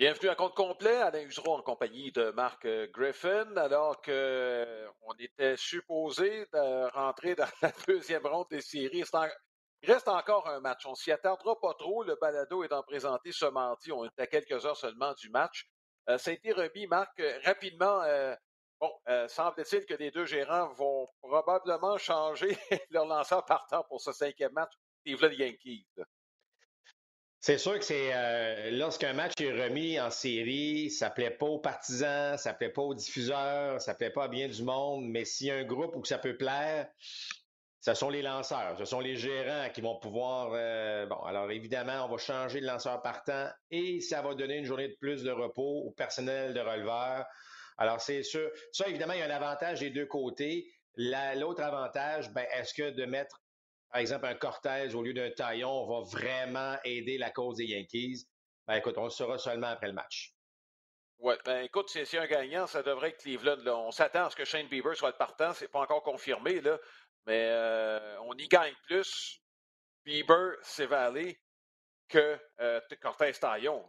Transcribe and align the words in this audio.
Bienvenue 0.00 0.30
à 0.30 0.34
compte 0.34 0.54
complet, 0.54 0.96
Alain 0.96 1.26
Usereau 1.26 1.56
en 1.58 1.60
compagnie 1.60 2.10
de 2.10 2.30
Marc 2.30 2.64
euh, 2.64 2.88
Griffin, 2.90 3.54
alors 3.58 4.00
qu'on 4.00 4.10
euh, 4.12 4.88
était 5.18 5.58
supposé 5.58 6.46
rentrer 6.94 7.34
dans 7.34 7.44
la 7.60 7.70
deuxième 7.86 8.26
ronde 8.26 8.46
des 8.50 8.62
séries. 8.62 9.04
Il 9.82 9.92
reste 9.92 10.08
encore 10.08 10.48
un 10.48 10.58
match. 10.60 10.86
On 10.86 10.94
s'y 10.94 11.12
attardera 11.12 11.60
pas 11.60 11.74
trop. 11.74 12.02
Le 12.02 12.16
balado 12.18 12.64
étant 12.64 12.82
présenté 12.82 13.30
ce 13.30 13.44
mardi. 13.44 13.92
On 13.92 14.06
est 14.06 14.18
à 14.18 14.26
quelques 14.26 14.64
heures 14.64 14.78
seulement 14.78 15.12
du 15.12 15.28
match. 15.28 15.68
Euh, 16.08 16.16
ça 16.16 16.30
a 16.30 16.32
été 16.32 16.52
remis, 16.52 16.86
Marc, 16.86 17.22
rapidement. 17.44 18.02
bon, 18.80 18.90
semble-t-il 19.28 19.84
que 19.84 19.92
les 19.92 20.10
deux 20.10 20.24
gérants 20.24 20.72
vont 20.72 21.08
probablement 21.20 21.98
changer 21.98 22.56
leur 22.88 23.04
lanceur 23.04 23.44
partant 23.44 23.84
pour 23.84 24.00
ce 24.00 24.12
cinquième 24.12 24.52
match, 24.54 24.72
Cleveland 25.04 25.32
Yankees. 25.32 25.84
C'est 27.42 27.56
sûr 27.56 27.78
que 27.78 27.84
c'est 27.86 28.10
euh, 28.12 28.70
lorsqu'un 28.72 29.14
match 29.14 29.32
est 29.40 29.50
remis 29.50 29.98
en 29.98 30.10
série, 30.10 30.90
ça 30.90 31.08
plaît 31.08 31.30
pas 31.30 31.46
aux 31.46 31.58
partisans, 31.58 32.36
ça 32.36 32.52
plaît 32.52 32.68
pas 32.68 32.82
aux 32.82 32.94
diffuseurs, 32.94 33.80
ça 33.80 33.94
plaît 33.94 34.10
pas 34.10 34.24
à 34.24 34.28
bien 34.28 34.46
du 34.46 34.62
monde, 34.62 35.06
mais 35.08 35.24
s'il 35.24 35.46
y 35.46 35.50
a 35.50 35.56
un 35.56 35.64
groupe 35.64 35.96
où 35.96 36.04
ça 36.04 36.18
peut 36.18 36.36
plaire, 36.36 36.86
ce 37.80 37.94
sont 37.94 38.10
les 38.10 38.20
lanceurs, 38.20 38.76
ce 38.78 38.84
sont 38.84 39.00
les 39.00 39.16
gérants 39.16 39.70
qui 39.70 39.80
vont 39.80 39.98
pouvoir. 39.98 40.50
Euh, 40.52 41.06
bon, 41.06 41.16
alors 41.22 41.50
évidemment, 41.50 42.04
on 42.04 42.10
va 42.10 42.18
changer 42.18 42.60
de 42.60 42.66
lanceur 42.66 43.00
partant 43.00 43.48
et 43.70 44.02
ça 44.02 44.20
va 44.20 44.34
donner 44.34 44.58
une 44.58 44.66
journée 44.66 44.88
de 44.88 44.96
plus 45.00 45.22
de 45.22 45.30
repos 45.30 45.84
au 45.86 45.92
personnel 45.92 46.52
de 46.52 46.60
releveur. 46.60 47.24
Alors 47.78 48.02
c'est 48.02 48.22
sûr, 48.22 48.50
ça 48.70 48.86
évidemment, 48.86 49.14
il 49.14 49.20
y 49.20 49.22
a 49.22 49.26
un 49.26 49.30
avantage 49.30 49.80
des 49.80 49.88
deux 49.88 50.04
côtés. 50.04 50.70
L'autre 50.96 51.62
avantage, 51.62 52.30
ben, 52.32 52.44
est-ce 52.52 52.74
que 52.74 52.90
de 52.90 53.06
mettre 53.06 53.40
par 53.90 54.00
exemple, 54.00 54.26
un 54.26 54.34
Cortez 54.34 54.94
au 54.94 55.02
lieu 55.02 55.12
d'un 55.12 55.30
taillon 55.30 55.86
va 55.86 56.04
vraiment 56.08 56.76
aider 56.84 57.18
la 57.18 57.30
cause 57.30 57.56
des 57.56 57.66
Yankees? 57.66 58.26
Ben, 58.66 58.76
écoute, 58.76 58.96
on 58.98 59.04
le 59.04 59.10
saura 59.10 59.38
seulement 59.38 59.68
après 59.68 59.88
le 59.88 59.92
match. 59.92 60.32
Oui, 61.18 61.34
ben 61.44 61.64
écoute, 61.64 61.90
c'est 61.90 62.18
un 62.18 62.26
gagnant, 62.26 62.66
ça 62.66 62.82
devrait 62.82 63.10
être 63.10 63.18
Cleveland. 63.18 63.66
On 63.66 63.90
s'attend 63.90 64.26
à 64.26 64.30
ce 64.30 64.36
que 64.36 64.44
Shane 64.44 64.68
Bieber 64.68 64.96
soit 64.96 65.10
le 65.10 65.16
partant, 65.16 65.52
c'est 65.52 65.68
pas 65.68 65.80
encore 65.80 66.02
confirmé, 66.02 66.62
mais 67.26 67.46
euh, 67.50 68.18
on 68.22 68.32
y 68.34 68.48
gagne 68.48 68.74
plus. 68.86 69.42
Bieber, 70.04 70.54
c'est 70.62 70.86
Valley 70.86 71.38
que 72.08 72.38
euh, 72.60 72.80
Cortez 73.02 73.32
Taillon. 73.32 73.84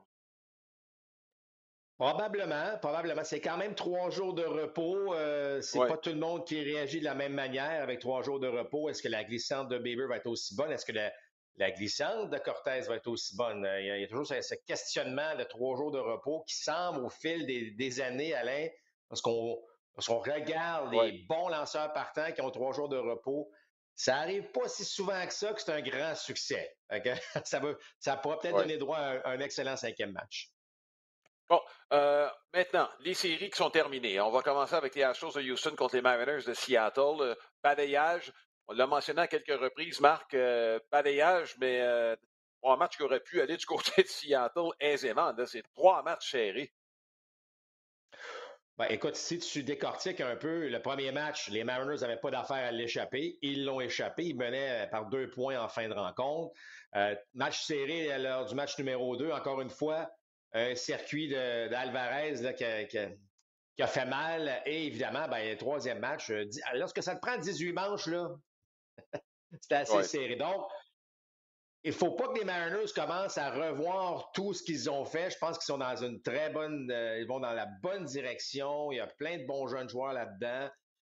Probablement, 2.01 2.79
probablement. 2.79 3.23
C'est 3.23 3.41
quand 3.41 3.57
même 3.57 3.75
trois 3.75 4.09
jours 4.09 4.33
de 4.33 4.43
repos. 4.43 5.13
Euh, 5.13 5.61
c'est 5.61 5.77
pas 5.77 5.97
tout 5.97 6.09
le 6.09 6.15
monde 6.15 6.47
qui 6.47 6.59
réagit 6.59 6.99
de 6.99 7.05
la 7.05 7.13
même 7.13 7.33
manière 7.33 7.83
avec 7.83 7.99
trois 7.99 8.23
jours 8.23 8.39
de 8.39 8.47
repos. 8.47 8.89
Est-ce 8.89 9.03
que 9.03 9.07
la 9.07 9.23
glissante 9.23 9.69
de 9.69 9.77
Bieber 9.77 10.07
va 10.07 10.15
être 10.17 10.25
aussi 10.25 10.55
bonne? 10.55 10.71
Est-ce 10.71 10.83
que 10.83 10.93
la, 10.93 11.71
glissante 11.71 12.31
de 12.31 12.39
Cortez 12.39 12.81
va 12.87 12.95
être 12.95 13.05
aussi 13.05 13.37
bonne? 13.37 13.63
Euh, 13.67 13.81
il 13.81 14.01
y 14.01 14.03
a, 14.03 14.07
toujours 14.07 14.25
ce, 14.25 14.55
questionnement 14.65 15.35
de 15.35 15.43
trois 15.43 15.77
jours 15.77 15.91
de 15.91 15.99
repos 15.99 16.43
qui 16.47 16.55
semble 16.55 17.05
au 17.05 17.09
fil 17.09 17.45
des, 17.45 18.01
années, 18.01 18.33
Alain, 18.33 18.67
parce 19.07 19.21
qu'on 19.21 19.59
regarde 19.95 20.91
les 20.93 21.23
bons 21.29 21.49
lanceurs 21.49 21.93
partants 21.93 22.31
qui 22.31 22.41
ont 22.41 22.49
trois 22.49 22.73
jours 22.73 22.89
de 22.89 22.97
repos. 22.97 23.51
Ça 23.93 24.15
arrive 24.15 24.49
pas 24.53 24.67
si 24.67 24.85
souvent 24.85 25.23
que 25.27 25.33
ça 25.33 25.53
que 25.53 25.61
c'est 25.61 25.71
un 25.71 25.81
grand 25.81 26.15
succès. 26.15 26.75
ça, 27.43 27.59
va, 27.59 27.75
ça 27.99 28.17
pourra 28.17 28.39
peut-être 28.39 28.57
donner 28.57 28.77
droit 28.77 28.97
à 28.97 29.29
un 29.29 29.39
excellent 29.39 29.77
cinquième 29.77 30.13
match. 30.13 30.51
Bon, 31.51 31.59
euh, 31.91 32.29
maintenant, 32.53 32.87
les 33.01 33.13
séries 33.13 33.49
qui 33.49 33.57
sont 33.57 33.69
terminées. 33.69 34.21
On 34.21 34.31
va 34.31 34.41
commencer 34.41 34.73
avec 34.73 34.95
les 34.95 35.03
Astros 35.03 35.33
de 35.33 35.41
Houston 35.41 35.75
contre 35.75 35.95
les 35.95 36.01
Mariners 36.01 36.45
de 36.47 36.53
Seattle. 36.53 37.19
Euh, 37.19 37.35
balayage, 37.61 38.31
on 38.69 38.73
l'a 38.73 38.87
mentionné 38.87 39.19
à 39.19 39.27
quelques 39.27 39.59
reprises, 39.59 39.99
Marc, 39.99 40.33
euh, 40.33 40.79
balayage, 40.93 41.57
mais 41.59 41.81
un 41.81 42.75
match 42.77 42.95
qui 42.95 43.03
aurait 43.03 43.19
pu 43.19 43.41
aller 43.41 43.57
du 43.57 43.65
côté 43.65 44.01
de 44.01 44.07
Seattle 44.07 44.69
aisément. 44.79 45.33
C'est 45.45 45.63
trois 45.73 46.01
matchs 46.03 46.31
serrés. 46.31 46.71
Ben, 48.77 48.85
écoute, 48.85 49.17
si 49.17 49.39
tu 49.39 49.61
décortiques 49.61 50.21
un 50.21 50.37
peu 50.37 50.69
le 50.69 50.81
premier 50.81 51.11
match, 51.11 51.49
les 51.49 51.65
Mariners 51.65 51.99
n'avaient 51.99 52.15
pas 52.15 52.31
d'affaire 52.31 52.65
à 52.65 52.71
l'échapper. 52.71 53.37
Ils 53.41 53.65
l'ont 53.65 53.81
échappé. 53.81 54.23
Ils 54.23 54.37
menaient 54.37 54.87
par 54.89 55.07
deux 55.07 55.29
points 55.29 55.61
en 55.61 55.67
fin 55.67 55.89
de 55.89 55.93
rencontre. 55.93 56.53
match 57.33 57.61
serré 57.61 58.17
lors 58.19 58.45
du 58.45 58.55
match 58.55 58.77
numéro 58.77 59.17
deux, 59.17 59.31
encore 59.31 59.59
une 59.59 59.69
fois 59.69 60.09
un 60.53 60.75
circuit 60.75 61.29
d'Alvarez 61.29 62.55
qui, 62.55 63.81
a 63.81 63.87
fait 63.87 64.05
mal. 64.05 64.61
Et 64.65 64.87
évidemment, 64.87 65.27
ben, 65.27 65.49
le 65.49 65.57
troisième 65.57 65.99
match, 65.99 66.29
euh, 66.29 66.45
lorsque 66.75 67.01
ça 67.01 67.15
te 67.15 67.21
prend 67.21 67.37
18 67.37 67.73
manches, 67.73 68.07
là, 68.07 68.29
c'était 69.61 69.75
assez 69.75 70.03
serré. 70.03 70.35
Donc, 70.35 70.65
il 71.83 71.91
ne 71.91 71.95
faut 71.95 72.11
pas 72.11 72.27
que 72.27 72.37
les 72.37 72.45
Mariners 72.45 72.91
commencent 72.93 73.39
à 73.39 73.49
revoir 73.49 74.31
tout 74.33 74.53
ce 74.53 74.61
qu'ils 74.61 74.89
ont 74.89 75.03
fait. 75.03 75.31
Je 75.31 75.37
pense 75.39 75.57
qu'ils 75.57 75.65
sont 75.65 75.79
dans 75.79 75.95
une 75.95 76.21
très 76.21 76.51
bonne, 76.51 76.91
euh, 76.91 77.19
ils 77.19 77.27
vont 77.27 77.39
dans 77.39 77.53
la 77.53 77.65
bonne 77.81 78.05
direction. 78.05 78.91
Il 78.91 78.97
y 78.97 78.99
a 78.99 79.07
plein 79.07 79.39
de 79.39 79.45
bons 79.45 79.67
jeunes 79.67 79.89
joueurs 79.89 80.13
là-dedans. 80.13 80.69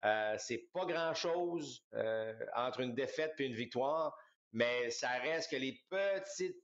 Euh, 0.06 0.36
c'est 0.38 0.70
pas 0.74 0.86
grand-chose 0.86 1.84
euh, 1.94 2.34
entre 2.56 2.82
une 2.82 2.94
défaite 2.94 3.34
et 3.40 3.46
une 3.46 3.56
victoire, 3.56 4.18
mais 4.52 4.90
ça 4.90 5.10
reste 5.10 5.52
que 5.52 5.56
les 5.56 5.82
petites 5.90 6.58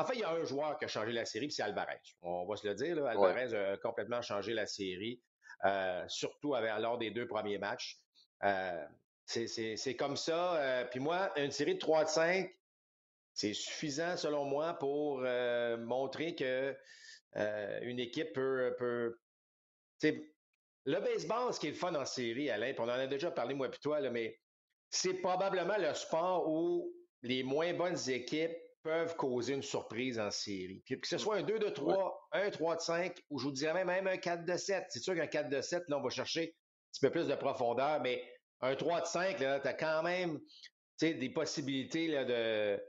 en 0.00 0.04
fait, 0.04 0.14
il 0.14 0.20
y 0.20 0.24
a 0.24 0.30
un 0.30 0.44
joueur 0.44 0.78
qui 0.78 0.86
a 0.86 0.88
changé 0.88 1.12
la 1.12 1.26
série, 1.26 1.50
c'est 1.50 1.62
Alvarez. 1.62 2.00
On 2.22 2.46
va 2.46 2.56
se 2.56 2.66
le 2.66 2.74
dire. 2.74 3.04
Alvarez 3.04 3.54
a 3.54 3.76
complètement 3.76 4.22
changé 4.22 4.54
la 4.54 4.66
série, 4.66 5.20
euh, 5.66 6.02
surtout 6.08 6.54
lors 6.78 6.96
des 6.96 7.10
deux 7.10 7.26
premiers 7.26 7.58
matchs. 7.58 7.98
Euh, 8.42 8.82
c'est 9.26 9.96
comme 9.98 10.16
ça. 10.16 10.54
Euh, 10.56 10.84
puis 10.86 11.00
moi, 11.00 11.30
une 11.38 11.50
série 11.50 11.74
de 11.74 11.78
3 11.78 12.04
de 12.04 12.08
5, 12.08 12.50
c'est 13.34 13.52
suffisant 13.52 14.16
selon 14.16 14.46
moi 14.46 14.72
pour 14.74 15.20
montrer 15.80 16.34
que 16.34 16.74
une 17.82 18.00
équipe 18.00 18.32
peut. 18.32 18.74
peut 18.78 19.18
le 20.86 20.98
baseball, 20.98 21.52
ce 21.52 21.60
qui 21.60 21.66
est 21.66 21.72
le 21.72 21.76
fun 21.76 21.94
en 21.94 22.06
série, 22.06 22.48
Alain, 22.48 22.72
on 22.78 22.84
en 22.84 22.88
a 22.88 23.06
déjà 23.06 23.30
parlé 23.30 23.54
moi 23.54 23.68
et 23.68 23.78
toi, 23.82 24.00
mais 24.08 24.40
c'est 24.88 25.20
probablement 25.20 25.76
le 25.76 25.92
sport 25.92 26.48
où 26.48 26.90
les 27.20 27.42
moins 27.42 27.74
bonnes 27.74 27.98
équipes 28.08 28.56
peuvent 28.82 29.16
causer 29.16 29.54
une 29.54 29.62
surprise 29.62 30.18
en 30.18 30.30
série. 30.30 30.82
Puis 30.86 31.00
que 31.00 31.06
ce 31.08 31.18
soit 31.18 31.36
un 31.36 31.42
2 31.42 31.58
de 31.58 31.68
3, 31.68 32.28
un 32.32 32.50
3 32.50 32.76
de 32.76 32.80
5, 32.80 33.16
ou 33.30 33.38
je 33.38 33.44
vous 33.44 33.52
dirais 33.52 33.84
même 33.84 34.06
un 34.06 34.16
4 34.16 34.44
de 34.44 34.56
7. 34.56 34.86
C'est 34.88 35.00
sûr 35.00 35.14
qu'un 35.14 35.26
4 35.26 35.48
de 35.48 35.60
7, 35.60 35.84
là, 35.88 35.98
on 35.98 36.02
va 36.02 36.10
chercher 36.10 36.42
un 36.44 36.90
petit 36.92 37.00
peu 37.00 37.10
plus 37.10 37.28
de 37.28 37.34
profondeur, 37.34 38.00
mais 38.00 38.22
un 38.60 38.74
3 38.74 39.02
de 39.02 39.06
5, 39.06 39.36
tu 39.36 39.44
as 39.44 39.74
quand 39.74 40.02
même 40.02 40.40
des 41.00 41.30
possibilités 41.30 42.08
là, 42.08 42.24
de, 42.24 42.82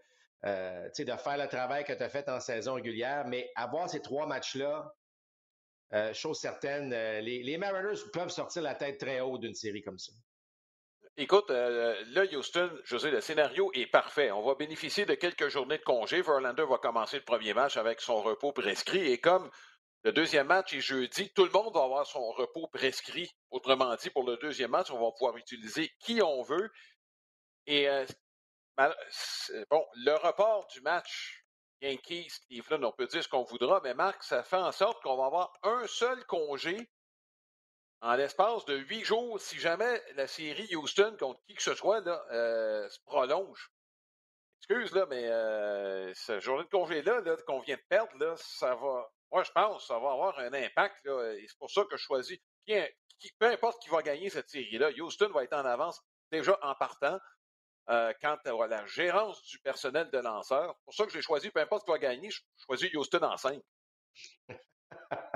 euh, 0.45 0.89
de 0.97 1.17
faire 1.17 1.37
le 1.37 1.47
travail 1.47 1.83
que 1.83 1.93
tu 1.93 2.03
as 2.03 2.09
fait 2.09 2.27
en 2.29 2.39
saison 2.39 2.73
régulière, 2.75 3.25
mais 3.27 3.49
avoir 3.55 3.89
ces 3.89 4.01
trois 4.01 4.27
matchs-là, 4.27 4.93
euh, 5.93 6.13
chose 6.13 6.39
certaine, 6.39 6.93
euh, 6.93 7.21
les, 7.21 7.43
les 7.43 7.57
Mariners 7.57 7.99
peuvent 8.13 8.29
sortir 8.29 8.61
la 8.61 8.75
tête 8.75 8.97
très 8.97 9.19
haute 9.19 9.41
d'une 9.41 9.53
série 9.53 9.81
comme 9.81 9.99
ça. 9.99 10.13
Écoute, 11.17 11.51
euh, 11.51 12.01
là, 12.11 12.23
Houston, 12.33 12.71
je 12.85 12.95
le 13.07 13.19
scénario 13.19 13.69
est 13.73 13.85
parfait. 13.85 14.31
On 14.31 14.41
va 14.43 14.55
bénéficier 14.55 15.05
de 15.05 15.13
quelques 15.13 15.49
journées 15.49 15.77
de 15.77 15.83
congé. 15.83 16.21
Verlander 16.21 16.63
va 16.63 16.77
commencer 16.77 17.17
le 17.17 17.25
premier 17.25 17.53
match 17.53 17.75
avec 17.75 17.99
son 17.99 18.21
repos 18.21 18.53
prescrit. 18.53 19.11
Et 19.11 19.19
comme 19.19 19.51
le 20.03 20.13
deuxième 20.13 20.47
match 20.47 20.73
est 20.73 20.81
jeudi, 20.81 21.29
tout 21.33 21.43
le 21.43 21.51
monde 21.51 21.73
va 21.73 21.83
avoir 21.83 22.07
son 22.07 22.31
repos 22.31 22.67
prescrit. 22.67 23.29
Autrement 23.49 23.93
dit, 23.95 24.09
pour 24.09 24.23
le 24.23 24.37
deuxième 24.37 24.71
match, 24.71 24.89
on 24.89 25.03
va 25.03 25.11
pouvoir 25.11 25.35
utiliser 25.35 25.91
qui 25.99 26.21
on 26.21 26.43
veut. 26.43 26.71
Et 27.67 27.89
euh, 27.89 28.05
bon, 29.69 29.85
le 29.95 30.15
report 30.15 30.65
du 30.67 30.79
match 30.81 31.43
Yankees-Cleveland, 31.81 32.83
on 32.83 32.93
peut 32.93 33.07
dire 33.07 33.23
ce 33.23 33.27
qu'on 33.27 33.43
voudra, 33.43 33.81
mais 33.83 33.93
Marc, 33.93 34.23
ça 34.23 34.43
fait 34.43 34.55
en 34.55 34.71
sorte 34.71 35.01
qu'on 35.03 35.17
va 35.17 35.25
avoir 35.25 35.53
un 35.63 35.85
seul 35.87 36.25
congé 36.25 36.89
en 38.01 38.15
l'espace 38.15 38.65
de 38.65 38.77
huit 38.77 39.03
jours, 39.03 39.39
si 39.39 39.59
jamais 39.59 40.01
la 40.15 40.27
série 40.27 40.75
Houston 40.75 41.15
contre 41.19 41.39
qui 41.47 41.53
que 41.53 41.61
ce 41.61 41.75
soit 41.75 42.01
là, 42.01 42.23
euh, 42.31 42.89
se 42.89 42.99
prolonge. 43.05 43.71
Excuse, 44.59 44.93
là, 44.93 45.05
mais 45.09 45.27
euh, 45.27 46.13
ce 46.13 46.39
journée 46.39 46.63
de 46.63 46.69
congé-là 46.69 47.21
-là, 47.21 47.43
qu'on 47.45 47.59
vient 47.59 47.75
de 47.75 47.83
perdre, 47.89 48.15
là, 48.19 48.35
ça 48.37 48.75
va. 48.75 49.09
Moi, 49.31 49.43
je 49.43 49.51
pense 49.51 49.81
que 49.81 49.87
ça 49.87 49.99
va 49.99 50.11
avoir 50.11 50.37
un 50.39 50.53
impact. 50.53 51.05
Là, 51.05 51.33
et 51.33 51.45
c'est 51.47 51.57
pour 51.57 51.71
ça 51.71 51.83
que 51.85 51.97
je 51.97 52.03
choisis. 52.03 52.39
Peu 52.67 53.45
importe 53.45 53.81
qui 53.81 53.89
va 53.89 54.01
gagner 54.01 54.29
cette 54.29 54.49
série-là, 54.49 54.89
Houston 54.99 55.29
va 55.29 55.43
être 55.43 55.53
en 55.53 55.65
avance 55.65 56.01
déjà 56.31 56.57
en 56.61 56.75
partant. 56.75 57.19
Euh, 57.89 58.13
quant 58.21 58.37
à 58.45 58.67
la 58.67 58.85
gérance 58.85 59.41
du 59.43 59.57
personnel 59.59 60.09
de 60.11 60.19
lanceur. 60.19 60.75
C'est 60.77 60.83
pour 60.85 60.93
ça 60.93 61.05
que 61.05 61.11
j'ai 61.11 61.21
choisi, 61.21 61.49
peu 61.49 61.59
importe 61.59 61.83
qui 61.83 61.91
va 61.91 61.97
gagner, 61.97 62.29
je 62.29 62.39
choisis 62.65 62.93
Houston 62.93 63.23
en 63.23 63.35
5. 63.37 63.59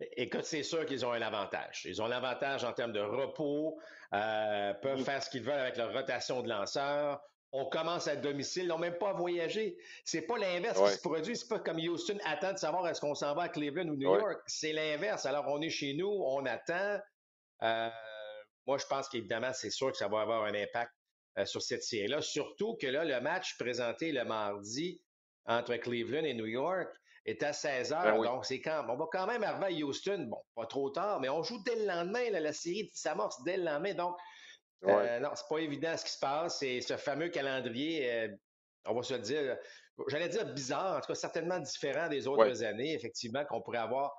Écoute, 0.00 0.44
c'est 0.44 0.62
sûr 0.62 0.86
qu'ils 0.86 1.04
ont 1.04 1.12
un 1.12 1.22
avantage. 1.22 1.82
Ils 1.84 2.00
ont 2.00 2.06
l'avantage 2.06 2.64
en 2.64 2.72
termes 2.72 2.92
de 2.92 3.00
repos, 3.00 3.80
euh, 4.14 4.72
peuvent 4.74 5.02
faire 5.02 5.22
ce 5.22 5.28
qu'ils 5.30 5.42
veulent 5.42 5.58
avec 5.58 5.76
leur 5.76 5.92
rotation 5.92 6.42
de 6.42 6.48
lanceurs. 6.48 7.20
On 7.50 7.64
commence 7.64 8.06
à 8.06 8.14
domicile, 8.14 8.64
ils 8.64 8.68
n'ont 8.68 8.78
même 8.78 8.98
pas 8.98 9.10
à 9.10 9.12
voyager. 9.14 9.76
C'est 10.04 10.22
pas 10.22 10.36
l'inverse 10.38 10.78
qui 10.78 10.96
se 10.96 11.00
produit. 11.00 11.36
C'est 11.36 11.48
pas 11.48 11.58
comme 11.58 11.78
Houston 11.78 12.18
attend 12.24 12.52
de 12.52 12.58
savoir 12.58 12.86
est-ce 12.88 13.00
qu'on 13.00 13.14
s'en 13.14 13.34
va 13.34 13.44
à 13.44 13.48
Cleveland 13.48 13.88
ou 13.88 13.96
New 13.96 14.14
York. 14.14 14.40
C'est 14.46 14.72
l'inverse. 14.72 15.24
Alors, 15.24 15.46
on 15.48 15.60
est 15.62 15.70
chez 15.70 15.94
nous, 15.94 16.08
on 16.08 16.44
attend. 16.44 17.00
Euh, 17.62 17.88
moi, 18.66 18.76
je 18.78 18.86
pense 18.86 19.08
qu'évidemment, 19.08 19.52
c'est 19.54 19.70
sûr 19.70 19.90
que 19.90 19.96
ça 19.96 20.08
va 20.08 20.20
avoir 20.20 20.44
un 20.44 20.54
impact 20.54 20.92
euh, 21.38 21.46
sur 21.46 21.62
cette 21.62 21.82
série-là. 21.82 22.20
Surtout 22.20 22.76
que 22.76 22.86
là, 22.86 23.04
le 23.04 23.18
match 23.20 23.56
présenté 23.56 24.12
le 24.12 24.24
mardi 24.24 25.00
entre 25.46 25.74
Cleveland 25.76 26.24
et 26.24 26.34
New 26.34 26.46
York, 26.46 26.88
est 27.28 27.42
à 27.42 27.52
16 27.52 27.92
heures. 27.92 28.02
Ben 28.02 28.22
donc, 28.22 28.44
c'est 28.44 28.60
quand. 28.60 28.84
On 28.88 28.96
va 28.96 29.06
quand 29.10 29.26
même 29.26 29.42
arriver 29.42 29.82
à 29.82 29.86
Houston. 29.86 30.26
Bon, 30.28 30.38
pas 30.54 30.66
trop 30.66 30.90
tard, 30.90 31.20
mais 31.20 31.28
on 31.28 31.42
joue 31.42 31.62
dès 31.64 31.76
le 31.76 31.86
lendemain. 31.86 32.30
la 32.30 32.52
série 32.52 32.90
s'amorce 32.94 33.42
dès 33.44 33.56
le 33.56 33.64
lendemain. 33.64 33.94
Donc, 33.94 34.16
euh, 34.84 35.20
non, 35.20 35.30
c'est 35.34 35.48
pas 35.48 35.58
évident 35.58 35.96
ce 35.96 36.04
qui 36.04 36.12
se 36.12 36.18
passe. 36.18 36.62
Et 36.62 36.80
ce 36.80 36.96
fameux 36.96 37.28
calendrier, 37.28 38.10
euh, 38.12 38.28
on 38.86 38.94
va 38.94 39.02
se 39.02 39.14
le 39.14 39.20
dire, 39.20 39.56
j'allais 40.08 40.28
dire 40.28 40.46
bizarre, 40.52 40.96
en 40.96 41.00
tout 41.00 41.08
cas 41.08 41.14
certainement 41.14 41.58
différent 41.58 42.08
des 42.08 42.26
autres 42.26 42.62
années, 42.62 42.94
effectivement, 42.94 43.44
qu'on 43.44 43.60
pourrait 43.60 43.78
avoir 43.78 44.14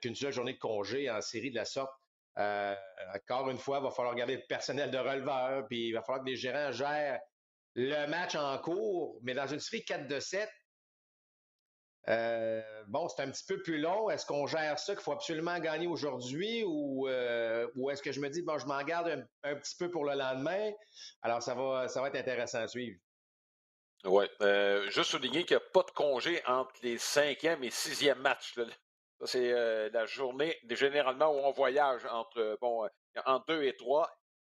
qu'une 0.00 0.14
seule 0.14 0.32
journée 0.32 0.54
de 0.54 0.58
congé 0.58 1.10
en 1.10 1.20
série 1.20 1.50
de 1.50 1.56
la 1.56 1.64
sorte. 1.64 1.92
Euh, 2.38 2.74
encore 3.14 3.48
une 3.50 3.58
fois, 3.58 3.78
il 3.78 3.84
va 3.84 3.90
falloir 3.90 4.14
garder 4.14 4.36
le 4.36 4.42
personnel 4.48 4.90
de 4.90 4.98
releveur, 4.98 5.66
puis 5.68 5.88
il 5.88 5.92
va 5.92 6.02
falloir 6.02 6.24
que 6.24 6.30
les 6.30 6.36
gérants 6.36 6.72
gèrent 6.72 7.20
le 7.76 8.06
match 8.06 8.34
en 8.34 8.56
cours, 8.58 9.18
mais 9.22 9.34
dans 9.34 9.46
une 9.46 9.60
série 9.60 9.84
4 9.84 10.06
de 10.08 10.20
7, 10.20 10.48
euh, 12.08 12.62
bon, 12.86 13.08
c'est 13.08 13.22
un 13.22 13.30
petit 13.30 13.44
peu 13.46 13.62
plus 13.62 13.78
long. 13.78 14.10
Est-ce 14.10 14.26
qu'on 14.26 14.46
gère 14.46 14.78
ça 14.78 14.94
qu'il 14.94 15.02
faut 15.02 15.12
absolument 15.12 15.58
gagner 15.58 15.86
aujourd'hui 15.86 16.62
ou, 16.64 17.08
euh, 17.08 17.66
est-ce 17.90 18.02
que 18.02 18.12
je 18.12 18.20
me 18.20 18.28
dis, 18.28 18.42
bon, 18.42 18.58
je 18.58 18.66
m'en 18.66 18.82
garde 18.82 19.26
un, 19.42 19.54
petit 19.54 19.76
peu 19.76 19.90
pour 19.90 20.04
le 20.04 20.14
lendemain? 20.14 20.72
Alors, 21.22 21.42
ça 21.42 21.54
va, 21.54 21.88
ça 21.88 22.00
va 22.00 22.08
être 22.08 22.16
intéressant 22.16 22.58
à 22.58 22.68
suivre. 22.68 22.98
Oui. 24.04 24.26
Euh, 24.42 24.90
juste 24.90 25.10
souligner 25.10 25.44
qu'il 25.44 25.56
n'y 25.56 25.62
a 25.62 25.70
pas 25.72 25.82
de 25.82 25.90
congé 25.92 26.42
entre 26.46 26.74
les 26.82 26.98
cinquième 26.98 27.64
et 27.64 27.70
sixième 27.70 28.18
matchs. 28.18 28.54
C'est 29.24 29.52
la 29.90 30.04
journée, 30.04 30.58
généralement, 30.68 31.32
où 31.34 31.38
on 31.38 31.52
voyage 31.52 32.04
entre, 32.10 32.58
bon, 32.60 32.86
entre 33.24 33.46
deux 33.46 33.62
et 33.62 33.74
trois, 33.76 34.10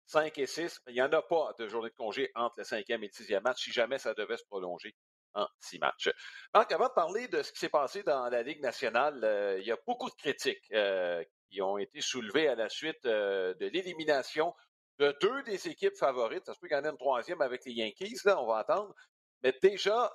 cinq 0.06 0.38
et 0.38 0.46
six. 0.46 0.80
Il 0.86 0.94
n'y 0.94 1.02
en 1.02 1.12
a 1.12 1.22
pas 1.22 1.52
de 1.58 1.66
journée 1.66 1.90
de 1.90 1.94
congé 1.96 2.30
entre 2.36 2.54
le 2.58 2.64
cinquième 2.64 3.02
et 3.02 3.08
le 3.08 3.12
sixième 3.12 3.42
match 3.42 3.64
si 3.64 3.72
jamais 3.72 3.98
ça 3.98 4.14
devait 4.14 4.36
se 4.36 4.44
prolonger 4.44 4.94
en 5.34 5.46
six 5.58 5.78
matchs. 5.78 6.10
Marc, 6.54 6.72
avant 6.72 6.88
de 6.88 6.92
parler 6.92 7.28
de 7.28 7.42
ce 7.42 7.52
qui 7.52 7.58
s'est 7.58 7.68
passé 7.68 8.02
dans 8.02 8.28
la 8.28 8.42
Ligue 8.42 8.60
nationale, 8.60 9.22
euh, 9.24 9.58
il 9.60 9.66
y 9.66 9.72
a 9.72 9.78
beaucoup 9.86 10.10
de 10.10 10.14
critiques 10.14 10.70
euh, 10.72 11.22
qui 11.50 11.62
ont 11.62 11.78
été 11.78 12.00
soulevées 12.00 12.48
à 12.48 12.54
la 12.54 12.68
suite 12.68 13.04
euh, 13.06 13.54
de 13.54 13.66
l'élimination 13.66 14.54
de 14.98 15.16
deux 15.20 15.42
des 15.44 15.68
équipes 15.68 15.96
favorites. 15.96 16.44
Ça 16.46 16.54
se 16.54 16.60
peut 16.60 16.68
qu'il 16.68 16.76
y 16.76 16.80
en 16.80 16.84
ait 16.84 16.90
une 16.90 16.98
troisième 16.98 17.40
avec 17.40 17.64
les 17.64 17.72
Yankees, 17.72 18.18
là, 18.24 18.40
on 18.40 18.46
va 18.46 18.58
attendre. 18.58 18.94
Mais 19.42 19.56
déjà, 19.62 20.12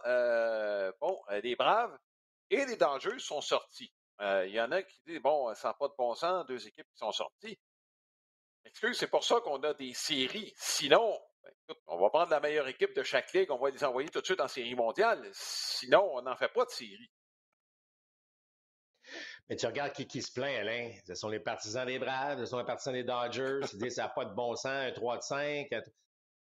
bon, 1.01 1.19
les 1.41 1.56
Braves 1.56 1.97
et 2.51 2.63
les 2.68 2.75
Dangers 2.75 3.18
sont 3.18 3.41
sortis. 3.41 3.91
Il 4.19 4.51
y 4.51 4.61
en 4.61 4.71
a 4.71 4.83
qui 4.83 5.01
disent, 5.07 5.21
bon, 5.21 5.51
ça 5.56 5.69
n'a 5.69 5.73
pas 5.73 5.88
de 5.88 5.95
bon 5.97 6.13
sens, 6.13 6.45
deux 6.45 6.68
équipes 6.68 6.85
qui 6.91 6.97
sont 7.00 7.11
sorties. 7.11 7.57
Excuse, 8.65 8.95
c'est 8.95 9.09
pour 9.09 9.23
ça 9.23 9.39
qu'on 9.41 9.61
a 9.63 9.73
des 9.73 9.94
séries. 9.95 10.53
Sinon, 10.57 11.19
ben, 11.68 11.75
on 11.88 12.00
va 12.00 12.09
prendre 12.09 12.31
la 12.31 12.39
meilleure 12.39 12.68
équipe 12.68 12.95
de 12.95 13.03
chaque 13.03 13.31
ligue, 13.33 13.51
on 13.51 13.57
va 13.57 13.69
les 13.69 13.83
envoyer 13.83 14.09
tout 14.09 14.21
de 14.21 14.25
suite 14.25 14.42
en 14.42 14.47
série 14.47 14.75
mondiale. 14.75 15.27
Sinon, 15.33 16.09
on 16.13 16.21
n'en 16.21 16.36
fait 16.36 16.50
pas 16.50 16.65
de 16.65 16.71
série. 16.71 17.12
Mais 19.50 19.56
tu 19.56 19.65
regardes 19.65 19.94
qui, 19.94 20.21
se 20.21 20.31
plaint, 20.31 20.57
Alain. 20.57 20.92
Ce 21.07 21.13
sont 21.13 21.30
les 21.30 21.39
partisans 21.39 21.86
des 21.86 22.00
Braves, 22.00 22.39
ce 22.39 22.45
sont 22.45 22.57
les 22.57 22.65
partisans 22.65 22.94
des 22.94 23.03
Dodgers. 23.03 23.59
Ils 23.74 23.80
disent 23.80 23.95
ça 23.95 24.03
n'a 24.03 24.09
pas 24.09 24.25
de 24.25 24.33
bon 24.33 24.56
sens, 24.56 24.65
un 24.65 24.92
3 24.92 25.18
de 25.18 25.21
5. 25.21 25.68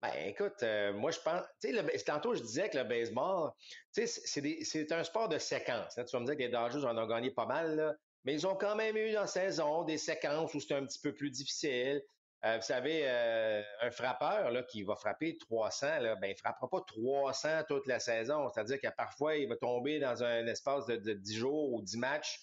Ben, 0.01 0.13
écoute, 0.25 0.63
euh, 0.63 0.93
moi, 0.93 1.11
je 1.11 1.19
pense. 1.19 1.43
Tu 1.61 1.73
tantôt, 2.05 2.33
je 2.33 2.41
disais 2.41 2.69
que 2.69 2.77
le 2.77 2.83
baseball, 2.83 3.51
c'est 3.91 4.91
un 4.91 5.03
sport 5.03 5.29
de 5.29 5.37
séquence. 5.37 5.97
Hein. 5.97 6.03
Tu 6.03 6.15
vas 6.15 6.19
me 6.19 6.25
dire 6.25 6.35
que 6.35 6.41
les 6.41 6.49
Dodgers 6.49 6.85
en 6.85 6.97
ont 6.97 7.07
gagné 7.07 7.31
pas 7.31 7.45
mal, 7.45 7.97
mais 8.25 8.33
ils 8.33 8.47
ont 8.47 8.55
quand 8.55 8.75
même 8.75 8.97
eu 8.97 9.13
dans 9.13 9.21
la 9.21 9.27
saison 9.27 9.83
des 9.83 9.97
séquences 9.97 10.53
où 10.53 10.59
c'était 10.59 10.75
un 10.75 10.85
petit 10.85 10.99
peu 10.99 11.13
plus 11.13 11.29
difficile. 11.29 12.01
Euh, 12.43 12.55
vous 12.55 12.63
savez, 12.63 13.03
euh, 13.05 13.61
un 13.81 13.91
frappeur 13.91 14.49
là, 14.49 14.63
qui 14.63 14.81
va 14.81 14.95
frapper 14.95 15.37
300, 15.37 15.99
là, 15.99 16.15
ben, 16.15 16.27
il 16.27 16.33
ne 16.33 16.37
frappera 16.37 16.67
pas 16.67 16.81
300 16.81 17.63
toute 17.67 17.85
la 17.85 17.99
saison. 17.99 18.49
C'est-à-dire 18.49 18.81
que 18.81 18.87
parfois, 18.97 19.35
il 19.35 19.47
va 19.47 19.55
tomber 19.57 19.99
dans 19.99 20.23
un 20.23 20.47
espace 20.47 20.87
de, 20.87 21.13
10 21.13 21.35
jours 21.35 21.71
ou 21.71 21.83
10 21.83 21.97
matchs. 21.97 22.41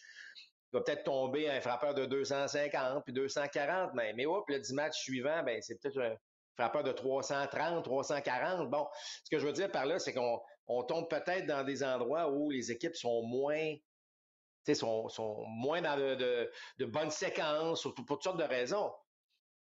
Il 0.73 0.77
va 0.77 0.83
peut-être 0.83 1.03
tomber 1.03 1.51
un 1.51 1.61
frappeur 1.61 1.95
de 1.95 2.07
250 2.07 3.05
puis 3.05 3.13
240 3.13 3.95
même. 3.95 4.15
Mais 4.15 4.27
hop, 4.27 4.49
le 4.49 4.61
10 4.61 4.73
matchs 4.75 4.99
suivant, 5.01 5.43
ben, 5.43 5.61
c'est 5.63 5.81
peut-être 5.81 6.01
un 6.01 6.15
frappeur 6.55 6.85
de 6.85 6.93
330, 6.93 7.83
340. 7.83 8.71
Bon, 8.71 8.87
ce 9.25 9.31
que 9.31 9.41
je 9.41 9.47
veux 9.47 9.53
dire 9.53 9.71
par 9.73 9.87
là, 9.87 9.99
c'est 9.99 10.15
qu'on 10.15 10.83
tombe 10.85 11.09
peut-être 11.09 11.47
dans 11.47 11.65
des 11.65 11.83
endroits 11.83 12.31
où 12.31 12.51
les 12.51 12.71
équipes 12.71 12.95
sont 12.95 13.23
moins 13.23 13.75
sont, 14.75 15.09
sont 15.09 15.45
moins 15.47 15.81
dans 15.81 15.97
de 15.97 16.85
bonnes 16.85 17.11
séquences, 17.11 17.83
pour 17.83 17.95
toutes 17.95 18.23
sortes 18.23 18.39
de 18.39 18.45
raisons. 18.45 18.93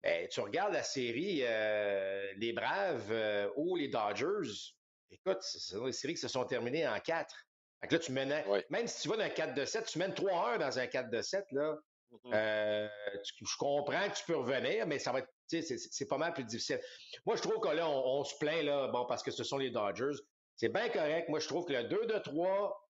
Ben, 0.04 0.28
tu 0.28 0.40
regardes 0.40 0.74
la 0.74 0.82
série 0.82 1.40
euh, 1.44 2.30
Les 2.36 2.52
Braves 2.52 3.08
euh, 3.10 3.48
ou 3.56 3.74
les 3.74 3.88
Dodgers, 3.88 4.74
écoute, 5.10 5.38
c'est 5.40 5.82
des 5.82 5.92
séries 5.92 6.12
qui 6.12 6.20
se 6.20 6.28
sont 6.28 6.44
terminées 6.44 6.86
en 6.86 7.00
4. 7.00 7.34
Fait 7.80 7.90
là, 7.90 7.98
tu 7.98 8.12
menais, 8.12 8.44
même 8.68 8.86
si 8.86 9.00
tu 9.00 9.08
vas 9.08 9.16
dans 9.16 9.24
un 9.24 9.30
4 9.30 9.54
de 9.54 9.64
7, 9.64 9.86
tu 9.86 9.98
mènes 9.98 10.12
3-1 10.12 10.58
dans 10.58 10.78
un 10.78 10.86
4 10.86 11.10
de 11.10 11.22
7, 11.22 11.46
là. 11.52 11.78
Mm-hmm. 12.12 12.34
Euh, 12.34 12.88
je 13.24 13.56
comprends 13.58 14.08
que 14.10 14.14
tu 14.14 14.24
peux 14.26 14.36
revenir, 14.36 14.86
mais 14.86 14.98
ça 14.98 15.10
va 15.10 15.20
être, 15.20 15.30
c'est 15.48 16.06
pas 16.06 16.18
mal 16.18 16.34
plus 16.34 16.44
difficile. 16.44 16.80
Moi, 17.24 17.36
je 17.36 17.42
trouve 17.42 17.58
que 17.60 17.68
là, 17.68 17.88
on, 17.88 18.24
se 18.24 18.36
plaint, 18.36 18.62
là, 18.62 18.88
bon, 18.88 19.06
parce 19.06 19.22
que 19.22 19.30
ce 19.30 19.42
sont 19.42 19.56
les 19.56 19.70
Dodgers. 19.70 20.18
C'est 20.56 20.68
bien 20.68 20.90
correct. 20.90 21.30
Moi, 21.30 21.40
je 21.40 21.48
trouve 21.48 21.64
que 21.64 21.72
le 21.72 21.84
2 21.84 22.06
de 22.06 22.18
3, 22.18 22.90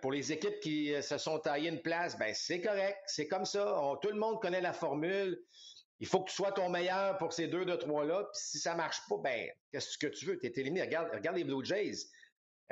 pour 0.00 0.12
les 0.12 0.32
équipes 0.32 0.60
qui 0.60 0.94
se 1.02 1.18
sont 1.18 1.38
taillées 1.38 1.68
une 1.68 1.82
place, 1.82 2.18
ben 2.18 2.34
c'est 2.34 2.60
correct, 2.60 2.98
c'est 3.06 3.28
comme 3.28 3.44
ça. 3.44 3.96
tout 4.02 4.08
le 4.08 4.18
monde 4.18 4.40
connaît 4.40 4.60
la 4.60 4.72
formule 4.72 5.38
il 6.02 6.08
faut 6.08 6.20
que 6.20 6.30
tu 6.30 6.34
sois 6.34 6.50
ton 6.50 6.68
meilleur 6.68 7.16
pour 7.18 7.32
ces 7.32 7.46
deux 7.46 7.64
de 7.64 7.76
trois-là. 7.76 8.24
Puis 8.24 8.42
si 8.42 8.58
ça 8.58 8.74
marche 8.74 8.98
pas, 9.08 9.18
ben, 9.22 9.48
qu'est-ce 9.70 9.96
que 9.96 10.08
tu 10.08 10.26
veux? 10.26 10.36
Tu 10.36 10.46
es 10.46 10.52
éliminé. 10.56 10.82
Regarde, 10.82 11.08
regarde 11.12 11.36
les 11.36 11.44
Blue 11.44 11.64
Jays. 11.64 12.08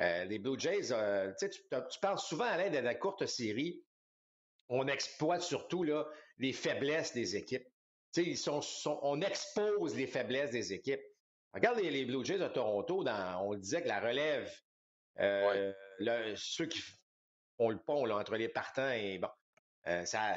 Euh, 0.01 0.25
les 0.25 0.41
Blue 0.41 0.59
Jays, 0.59 0.91
euh, 0.91 1.33
tu, 1.39 1.49
tu 1.49 2.01
parles 2.03 2.19
souvent 2.19 2.47
à 2.47 2.57
l'aide 2.57 2.73
de 2.73 2.79
la 2.79 2.97
courte 2.97 3.25
série. 3.27 3.85
On 4.69 4.89
exploite 4.89 5.43
surtout 5.43 5.85
là, 5.85 6.09
les 6.39 6.53
faiblesses 6.53 7.13
des 7.13 7.37
équipes. 7.37 7.69
Ils 8.17 8.37
sont, 8.37 8.63
on 8.85 9.21
expose 9.21 9.95
les 9.95 10.09
faiblesses 10.09 10.51
des 10.51 10.73
équipes. 10.73 11.03
Regarde 11.55 11.79
les, 11.79 12.05
Blue 12.05 12.25
Jays 12.25 12.39
de 12.39 12.49
Toronto, 12.49 13.05
dans, 13.05 13.43
on 13.45 13.55
disait 13.55 13.83
que 13.83 13.89
la 13.89 14.01
relève, 14.01 14.53
euh, 15.21 15.73
ceux 16.35 16.67
qui 16.67 16.81
font 17.59 17.69
le 17.69 17.79
pont 17.79 18.05
là, 18.07 18.17
entre 18.17 18.35
les 18.35 18.49
partants 18.49 18.91
et 18.91 19.19
bon, 19.19 19.29
euh, 19.87 20.05
ça, 20.05 20.35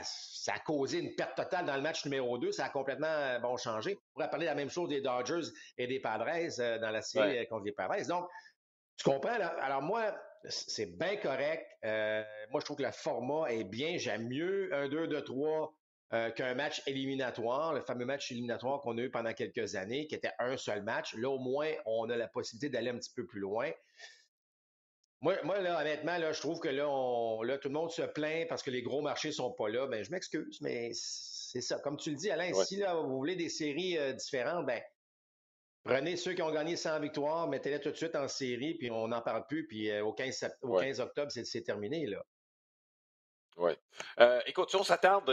a 0.47 0.59
causé 0.59 0.99
une 0.99 1.15
perte 1.15 1.35
totale 1.35 1.65
dans 1.65 1.75
le 1.75 1.81
match 1.81 2.05
numéro 2.05 2.37
2. 2.37 2.51
Ça 2.51 2.65
a 2.65 2.69
complètement 2.69 3.07
euh, 3.07 3.39
bon, 3.39 3.57
changé. 3.57 3.95
On 3.95 4.13
pourrait 4.13 4.29
parler 4.29 4.45
de 4.45 4.51
la 4.51 4.55
même 4.55 4.69
chose 4.69 4.89
des 4.89 5.01
Dodgers 5.01 5.50
et 5.77 5.88
des 5.88 6.00
Padres 6.00 6.27
euh, 6.59 6.79
dans 6.79 6.91
la 6.91 7.01
série 7.01 7.45
contre 7.47 7.65
les 7.65 7.73
Padres. 7.73 8.07
Donc, 8.07 8.27
tu 8.97 9.03
comprends? 9.03 9.38
Là? 9.38 9.47
Alors, 9.62 9.81
moi, 9.81 10.15
c'est 10.47 10.97
bien 10.97 11.17
correct. 11.17 11.65
moi, 11.83 12.59
je 12.59 12.65
trouve 12.65 12.77
que 12.77 12.83
le 12.83 12.91
format 12.91 13.51
est 13.51 13.63
bien. 13.63 13.97
J'aime 13.97 14.27
mieux 14.27 14.73
un 14.73 14.88
2 14.88 15.07
de 15.07 15.19
3 15.19 15.73
qu'un 16.35 16.53
match 16.53 16.83
éliminatoire, 16.85 17.73
le 17.73 17.81
fameux 17.81 18.05
match 18.05 18.31
éliminatoire 18.31 18.81
qu'on 18.81 18.95
a 19.00 19.01
eu 19.01 19.09
pendant 19.09 19.33
quelques 19.33 19.73
années, 19.75 20.05
qui 20.05 20.13
était 20.13 20.31
un 20.38 20.57
seul 20.57 20.83
match. 20.83 21.15
Là, 21.15 21.29
au 21.29 21.39
moins, 21.39 21.71
on 21.88 22.07
a 22.12 22.15
la 22.15 22.27
possibilité 22.27 22.69
d'aller 22.69 22.91
un 22.91 22.97
petit 22.97 23.12
peu 23.15 23.25
plus 23.25 23.39
loin. 23.39 23.71
Moi, 25.24 25.38
moi, 25.44 25.62
là, 25.62 25.80
honnêtement, 25.80 26.18
là, 26.18 26.34
je 26.34 26.42
trouve 26.42 26.60
que 26.60 26.68
là, 26.68 26.88
on, 26.88 27.44
là, 27.44 27.58
tout 27.58 27.70
le 27.70 27.74
monde 27.74 27.89
se 27.89 28.01
plaint 28.01 28.46
parce 28.50 28.62
que 28.62 28.70
les 28.70 28.82
gros 28.82 29.01
marchés 29.01 29.32
sont 29.32 29.53
pas 29.53 29.70
là. 29.70 29.88
Ben, 29.88 30.03
je 30.03 30.12
m'excuse, 30.12 30.60
mais 30.62 30.92
c'est 30.94 31.62
ça. 31.62 31.80
Comme 31.80 31.96
tu 31.96 32.10
le 32.10 32.18
dis, 32.18 32.30
Alain, 32.30 32.53
si 32.65 32.75
là, 32.75 32.96
vous 32.96 33.15
voulez 33.15 33.38
des 33.38 33.48
séries 33.48 33.98
euh, 33.98 34.12
différentes, 34.12 34.65
ben, 34.65 34.82
prenez 35.86 36.18
ceux 36.18 36.34
qui 36.34 36.42
ont 36.42 36.51
gagné 36.51 36.75
100 36.75 37.00
victoires, 37.00 37.48
mettez-les 37.48 37.80
tout 37.80 37.92
de 37.92 37.96
suite 37.96 38.18
en 38.18 38.27
série, 38.27 38.74
puis 38.74 38.92
on 38.92 39.08
n'en 39.08 39.22
parle 39.22 39.48
plus, 39.48 39.65
puis 39.65 39.89
euh, 39.89 40.03
au, 40.03 40.12
15, 40.12 40.58
au 40.62 40.77
15 40.77 41.00
octobre, 41.00 41.32
c'est 41.32 41.63
terminé, 41.63 42.06
là. 42.06 42.22
Oui. 43.56 43.72
Euh, 44.20 44.42
écoute, 44.46 44.72
si 44.72 44.75
on 44.75 44.84
s'attarde 44.84 45.32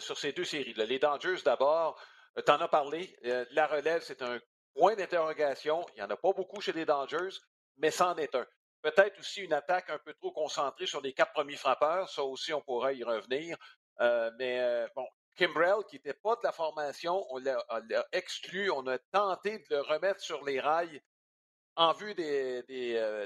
sur 0.00 0.18
ces 0.18 0.32
deux 0.32 0.44
séries, 0.44 0.74
là, 0.74 0.86
les 0.86 0.98
Dangers 0.98 1.36
d'abord, 1.44 2.02
tu 2.34 2.50
en 2.50 2.60
as 2.60 2.68
parlé, 2.68 3.14
la 3.52 3.68
relève, 3.68 4.02
c'est 4.02 4.22
un 4.22 4.40
point 4.74 4.96
d'interrogation. 4.96 5.86
Il 5.94 5.96
n'y 5.96 6.02
en 6.02 6.10
a 6.10 6.16
pas 6.16 6.32
beaucoup 6.32 6.60
chez 6.60 6.72
les 6.72 6.86
Dangers, 6.86 7.36
mais 7.76 7.92
c'en 7.92 8.16
est 8.16 8.34
un. 8.34 8.46
Peut-être 8.82 9.18
aussi 9.18 9.42
une 9.42 9.52
attaque 9.52 9.90
un 9.90 9.98
peu 9.98 10.14
trop 10.14 10.32
concentrée 10.32 10.86
sur 10.86 11.00
les 11.02 11.12
quatre 11.12 11.32
premiers 11.32 11.56
frappeurs. 11.56 12.08
Ça 12.08 12.22
aussi, 12.22 12.52
on 12.52 12.62
pourrait 12.62 12.96
y 12.96 13.04
revenir. 13.04 13.56
Euh, 14.00 14.30
mais 14.38 14.58
euh, 14.60 14.88
bon, 14.96 15.06
Kimbrell, 15.36 15.84
qui 15.88 15.96
n'était 15.96 16.14
pas 16.14 16.34
de 16.36 16.40
la 16.42 16.52
formation, 16.52 17.26
on 17.30 17.38
l'a 17.38 17.62
exclu. 18.12 18.70
On 18.70 18.86
a 18.86 18.98
tenté 18.98 19.58
de 19.58 19.64
le 19.70 19.80
remettre 19.82 20.20
sur 20.20 20.44
les 20.44 20.60
rails 20.60 21.02
en 21.76 21.92
vue 21.92 22.14
euh, 22.18 22.62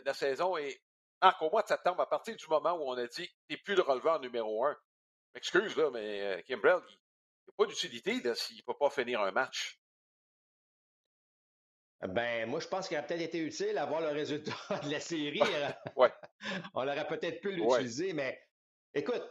de 0.01 0.05
la 0.05 0.15
saison. 0.15 0.57
Et 0.57 0.81
Marc, 1.23 1.41
au 1.43 1.51
mois 1.51 1.63
de 1.63 1.69
septembre, 1.69 2.01
à 2.01 2.09
partir 2.09 2.35
du 2.35 2.47
moment 2.49 2.73
où 2.73 2.91
on 2.91 2.97
a 2.99 3.07
dit 3.07 3.31
n'es 3.49 3.57
plus 3.57 3.77
le 3.77 3.83
releveur 3.83 4.21
numéro 4.21 4.67
un, 4.67 4.77
excuse, 5.37 5.77
là, 5.77 5.91
mais 5.93 6.43
Kimbrell, 6.47 6.81
il 6.89 6.97
n'a 7.49 7.55
pas 7.57 7.67
d'utilité 7.67 8.35
s'il 8.35 8.57
ne 8.57 8.63
peut 8.63 8.77
pas 8.77 8.91
finir 8.91 9.21
un 9.21 9.31
match. 9.31 9.79
Ben, 12.09 12.47
moi, 12.49 12.61
je 12.61 12.69
pense 12.69 12.87
qu'il 12.87 12.99
aurait 12.99 13.07
peut-être 13.07 13.23
été 13.23 13.39
utile 13.39 13.79
à 13.79 13.87
voir 13.87 14.01
le 14.03 14.09
résultat 14.09 14.53
de 14.85 14.91
la 14.91 15.01
série. 15.01 15.41
ouais. 15.97 16.13
On 16.75 16.83
aurait 16.83 17.07
peut-être 17.07 17.41
pu 17.41 17.53
l'utiliser, 17.53 18.13
mais 18.13 18.39
écoute, 18.93 19.25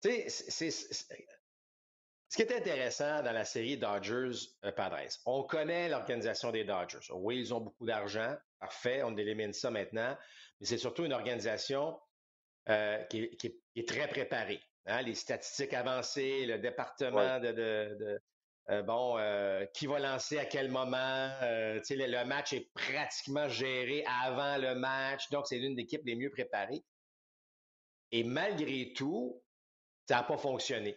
tu 0.00 0.10
sais, 0.28 0.70
ce 0.70 2.36
qui 2.36 2.42
est 2.42 2.56
intéressant 2.56 3.22
dans 3.22 3.32
la 3.32 3.44
série 3.44 3.76
Dodgers-Padres, 3.78 4.96
euh, 4.96 5.08
on 5.26 5.42
connaît 5.44 5.88
l'organisation 5.88 6.50
des 6.50 6.64
Dodgers. 6.64 6.98
Oui, 7.12 7.38
ils 7.38 7.52
ont 7.52 7.60
beaucoup 7.60 7.86
d'argent. 7.86 8.36
Parfait, 8.60 9.02
on 9.02 9.16
élimine 9.16 9.52
ça 9.52 9.70
maintenant. 9.70 10.16
Mais 10.60 10.66
c'est 10.66 10.78
surtout 10.78 11.04
une 11.04 11.12
organisation 11.12 11.98
qui, 13.10 13.30
est, 13.76 13.88
très 13.88 14.08
préparé. 14.08 14.60
Hein, 14.86 15.02
les 15.02 15.14
statistiques 15.14 15.74
avancées, 15.74 16.46
le 16.46 16.58
département 16.58 17.40
de, 17.40 18.20
bon, 18.68 19.18
qui 19.74 19.86
va 19.86 19.98
lancer 19.98 20.38
à 20.38 20.46
quel 20.46 20.70
moment? 20.70 21.28
le, 21.40 21.80
le, 21.88 22.24
match 22.24 22.52
est 22.52 22.70
pratiquement 22.74 23.48
géré 23.48 24.04
avant 24.22 24.56
le 24.56 24.74
match, 24.74 25.28
donc 25.30 25.46
c'est 25.46 25.58
l'une 25.58 25.74
des 25.74 25.82
équipes 25.82 26.02
les 26.04 26.16
mieux 26.16 26.30
préparées. 26.30 26.82
Et 28.10 28.22
malgré 28.24 28.92
tout, 28.94 29.42
ça 30.08 30.16
n'a 30.16 30.22
pas 30.22 30.38
fonctionné. 30.38 30.96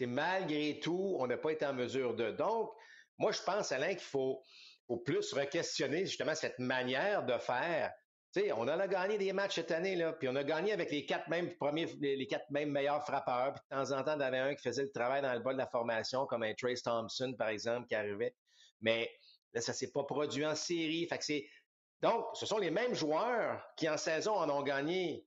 Malgré 0.00 0.80
tout, 0.80 1.16
on 1.18 1.26
n'a 1.26 1.36
pas 1.36 1.52
été 1.52 1.66
en 1.66 1.74
mesure 1.74 2.14
de. 2.14 2.30
Donc, 2.30 2.70
moi, 3.18 3.32
je 3.32 3.42
pense, 3.42 3.70
Alain, 3.72 3.90
qu'il 3.90 3.98
faut, 4.00 4.42
faut 4.86 4.96
plus 4.96 5.32
re-questionner 5.32 6.06
justement 6.06 6.34
cette 6.34 6.58
manière 6.58 7.24
de 7.24 7.36
faire. 7.38 7.92
Sais, 8.32 8.52
on 8.52 8.62
en 8.62 8.68
a 8.68 8.86
gagné 8.86 9.18
des 9.18 9.32
matchs 9.32 9.56
cette 9.56 9.72
année, 9.72 9.96
là, 9.96 10.12
puis 10.12 10.28
on 10.28 10.36
a 10.36 10.44
gagné 10.44 10.72
avec 10.72 10.92
les 10.92 11.04
quatre 11.04 11.28
mêmes 11.28 11.56
premiers, 11.56 11.86
les 12.00 12.26
quatre 12.28 12.48
mêmes 12.50 12.70
meilleurs 12.70 13.04
frappeurs. 13.04 13.54
Puis 13.54 13.62
de 13.70 13.76
temps 13.76 13.90
en 13.90 14.04
temps, 14.04 14.14
il 14.14 14.20
y 14.20 14.24
en 14.24 14.26
avait 14.26 14.38
un 14.38 14.54
qui 14.54 14.62
faisait 14.62 14.84
le 14.84 14.92
travail 14.92 15.20
dans 15.20 15.32
le 15.32 15.40
bas 15.40 15.52
de 15.52 15.58
la 15.58 15.66
formation, 15.66 16.26
comme 16.26 16.44
un 16.44 16.54
Trace 16.54 16.82
Thompson, 16.82 17.34
par 17.36 17.48
exemple, 17.48 17.88
qui 17.88 17.96
arrivait. 17.96 18.36
Mais 18.80 19.10
là, 19.52 19.60
ça 19.60 19.72
s'est 19.72 19.90
pas 19.90 20.04
produit 20.04 20.46
en 20.46 20.54
série. 20.54 21.06
Fait 21.08 21.18
que 21.18 21.24
c'est. 21.24 21.44
Donc, 22.02 22.24
ce 22.34 22.46
sont 22.46 22.58
les 22.58 22.70
mêmes 22.70 22.94
joueurs 22.94 23.62
qui, 23.76 23.88
en 23.88 23.96
saison, 23.96 24.32
en 24.34 24.48
ont 24.48 24.62
gagné 24.62 25.26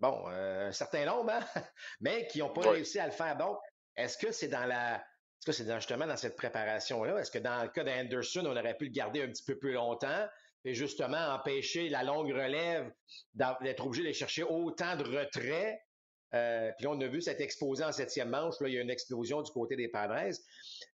bon, 0.00 0.24
euh, 0.28 0.68
un 0.68 0.72
certain 0.72 1.04
nombre, 1.04 1.30
hein, 1.30 1.44
mais 2.00 2.26
qui 2.26 2.40
n'ont 2.40 2.50
pas 2.50 2.70
réussi 2.70 2.98
à 2.98 3.06
le 3.06 3.12
faire. 3.12 3.36
Donc, 3.36 3.58
est-ce 3.96 4.18
que 4.18 4.32
c'est 4.32 4.48
dans 4.48 4.64
la. 4.64 4.96
Est-ce 4.96 5.46
que 5.46 5.52
c'est 5.52 5.74
justement 5.74 6.06
dans 6.06 6.16
cette 6.16 6.36
préparation-là? 6.36 7.18
Est-ce 7.18 7.30
que 7.30 7.38
dans 7.38 7.62
le 7.62 7.68
cas 7.68 7.84
d'Anderson, 7.84 8.44
on 8.44 8.56
aurait 8.56 8.76
pu 8.76 8.86
le 8.86 8.90
garder 8.90 9.22
un 9.22 9.28
petit 9.28 9.44
peu 9.44 9.58
plus 9.58 9.72
longtemps? 9.72 10.26
Et 10.64 10.74
justement 10.74 11.34
empêcher 11.34 11.88
la 11.88 12.02
longue 12.02 12.30
relève 12.30 12.92
d'être 13.34 13.86
obligé 13.86 14.06
de 14.06 14.12
chercher 14.12 14.42
autant 14.42 14.96
de 14.96 15.04
retraits? 15.04 15.78
Euh, 16.32 16.70
puis 16.76 16.84
là, 16.84 16.92
on 16.92 17.00
a 17.00 17.06
vu 17.08 17.20
cette 17.20 17.40
exposé 17.40 17.82
en 17.82 17.90
septième 17.90 18.28
manche. 18.28 18.60
Là, 18.60 18.68
il 18.68 18.74
y 18.74 18.78
a 18.78 18.80
une 18.80 18.90
explosion 18.90 19.42
du 19.42 19.50
côté 19.50 19.74
des 19.74 19.88
Padres. 19.88 20.32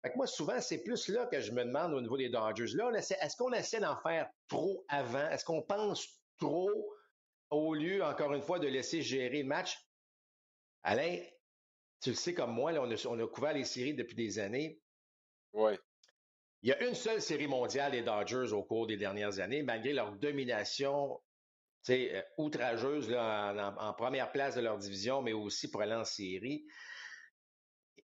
Fait 0.02 0.12
que 0.12 0.16
moi, 0.16 0.28
souvent, 0.28 0.60
c'est 0.62 0.84
plus 0.84 1.08
là 1.08 1.26
que 1.26 1.40
je 1.40 1.52
me 1.52 1.64
demande 1.64 1.94
au 1.94 2.02
niveau 2.02 2.18
des 2.18 2.30
Dodgers. 2.30 2.76
Là, 2.76 2.92
est-ce 2.94 3.36
qu'on 3.38 3.52
essaie 3.52 3.80
d'en 3.80 3.98
faire 4.02 4.30
trop 4.48 4.86
avant? 4.90 5.28
Est-ce 5.30 5.44
qu'on 5.44 5.64
pense 5.64 6.08
trop 6.38 6.70
au 7.50 7.74
lieu, 7.74 8.04
encore 8.04 8.34
une 8.34 8.44
fois, 8.44 8.60
de 8.60 8.68
laisser 8.68 9.02
gérer 9.02 9.42
le 9.42 9.48
match? 9.48 9.78
Alain, 10.84 11.18
tu 12.02 12.10
le 12.10 12.16
sais 12.16 12.34
comme 12.34 12.52
moi, 12.52 12.74
on, 12.74 13.20
a, 13.20 13.28
couvert 13.28 13.54
les 13.54 13.64
séries 13.64 13.96
depuis 13.96 14.16
des 14.16 14.38
années. 14.38 14.80
Oui. 15.54 15.74
Il 16.64 16.70
y 16.70 16.72
a 16.72 16.82
une 16.82 16.96
seule 16.96 17.22
série 17.22 17.48
mondiale 17.48 17.92
des 17.92 18.02
Dodgers 18.02 18.54
au 18.54 18.64
cours 18.64 18.88
des 18.88 18.96
dernières 18.96 19.40
années, 19.40 19.64
malgré 19.64 19.92
leur 19.92 20.14
domination 20.14 21.20
euh, 21.90 22.22
outrageuse 22.38 23.14
en, 23.14 23.94
première 23.98 24.32
place 24.32 24.56
de 24.56 24.62
leur 24.62 24.78
division, 24.78 25.22
mais 25.22 25.34
aussi 25.34 25.70
pour 25.70 25.82
en 25.82 26.06
série. 26.06 26.66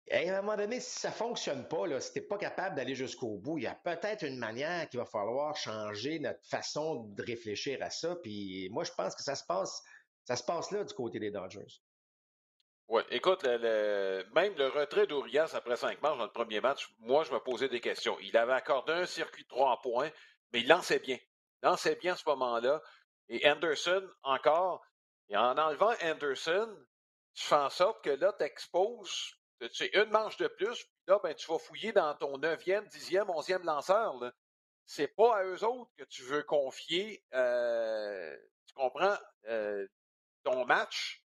Et 0.07 0.29
à 0.29 0.37
un 0.37 0.41
moment 0.43 0.57
donné, 0.57 0.79
si 0.79 0.99
ça 0.99 1.09
ne 1.09 1.15
fonctionne 1.15 1.67
pas, 1.67 1.99
si 1.99 2.13
tu 2.13 2.19
n'es 2.19 2.25
pas 2.27 2.37
capable 2.37 2.75
d'aller 2.75 2.93
jusqu'au 2.93 3.39
bout, 3.39 3.57
il 3.57 3.63
y 3.63 3.67
a 3.67 3.73
peut-être 3.73 4.23
une 4.23 4.37
manière 4.37 4.87
qu'il 4.89 4.99
va 4.99 5.07
falloir 5.07 5.57
changer 5.57 6.19
notre 6.19 6.45
façon 6.47 7.05
de 7.05 7.23
réfléchir 7.23 7.81
à 7.81 7.89
ça. 7.89 8.15
Puis 8.17 8.69
moi, 8.69 8.83
je 8.83 8.91
pense 8.91 9.15
que 9.15 9.23
ça 9.23 9.33
se 9.33 9.43
passe, 9.43 9.81
ça 10.25 10.35
se 10.35 10.43
passe 10.43 10.69
là 10.69 10.83
du 10.83 10.93
côté 10.93 11.17
des 11.17 11.31
Dodgers. 11.31 11.81
Oui, 12.87 13.01
écoute, 13.09 13.43
même 13.43 14.55
le 14.55 14.67
retrait 14.67 15.07
d'Urias 15.07 15.51
après 15.55 15.75
cinq 15.75 16.01
matchs 16.01 16.17
dans 16.17 16.25
le 16.25 16.31
premier 16.31 16.61
match, 16.61 16.93
moi, 16.99 17.23
je 17.23 17.31
me 17.31 17.39
posais 17.39 17.67
des 17.67 17.81
questions. 17.81 18.17
Il 18.21 18.37
avait 18.37 18.53
accordé 18.53 18.93
un 18.93 19.05
circuit 19.05 19.43
de 19.43 19.49
trois 19.49 19.81
points, 19.81 20.11
mais 20.53 20.61
il 20.61 20.67
lançait 20.67 20.99
bien. 20.99 21.17
Il 21.63 21.65
lançait 21.65 21.95
bien 21.95 22.13
à 22.13 22.15
ce 22.15 22.29
moment-là. 22.29 22.81
Et 23.27 23.49
Anderson, 23.49 24.07
encore, 24.21 24.85
et 25.29 25.37
en 25.37 25.57
enlevant 25.57 25.93
Anderson, 26.03 26.77
tu 27.33 27.43
fais 27.43 27.55
en 27.55 27.71
sorte 27.71 28.03
que 28.03 28.11
là, 28.11 28.33
tu 28.37 28.45
exposes 28.45 29.35
c'est 29.73 29.93
une 29.93 30.09
manche 30.09 30.37
de 30.37 30.47
plus, 30.47 30.83
puis 30.83 31.03
là, 31.07 31.19
ben, 31.23 31.33
tu 31.33 31.47
vas 31.47 31.57
fouiller 31.57 31.91
dans 31.91 32.13
ton 32.15 32.37
neuvième, 32.37 32.85
dixième, 32.87 33.29
onzième 33.29 33.63
lanceur. 33.63 34.13
C'est 34.85 35.07
pas 35.07 35.37
à 35.37 35.43
eux 35.43 35.63
autres 35.63 35.91
que 35.97 36.03
tu 36.03 36.21
veux 36.23 36.43
confier, 36.43 37.23
euh, 37.33 38.35
tu 38.67 38.73
comprends, 38.75 39.17
euh, 39.47 39.87
ton 40.43 40.65
match 40.65 41.24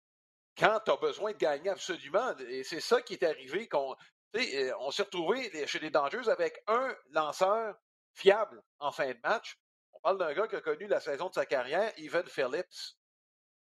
quand 0.56 0.80
tu 0.84 0.90
as 0.90 0.96
besoin 0.96 1.32
de 1.32 1.36
gagner 1.36 1.70
absolument. 1.70 2.36
Et 2.48 2.64
c'est 2.64 2.80
ça 2.80 3.02
qui 3.02 3.14
est 3.14 3.22
arrivé. 3.22 3.68
euh, 3.74 4.72
on 4.80 4.90
s'est 4.90 5.02
retrouvé 5.02 5.66
chez 5.66 5.78
les 5.78 5.90
Dangers 5.90 6.28
avec 6.28 6.62
un 6.66 6.94
lanceur 7.10 7.76
fiable 8.14 8.62
en 8.78 8.90
fin 8.90 9.08
de 9.08 9.18
match. 9.22 9.58
On 9.92 10.00
parle 10.00 10.18
d'un 10.18 10.34
gars 10.34 10.48
qui 10.48 10.56
a 10.56 10.60
connu 10.60 10.86
la 10.86 11.00
saison 11.00 11.28
de 11.28 11.34
sa 11.34 11.46
carrière, 11.46 11.92
Evan 11.96 12.26
Phillips. 12.26 12.96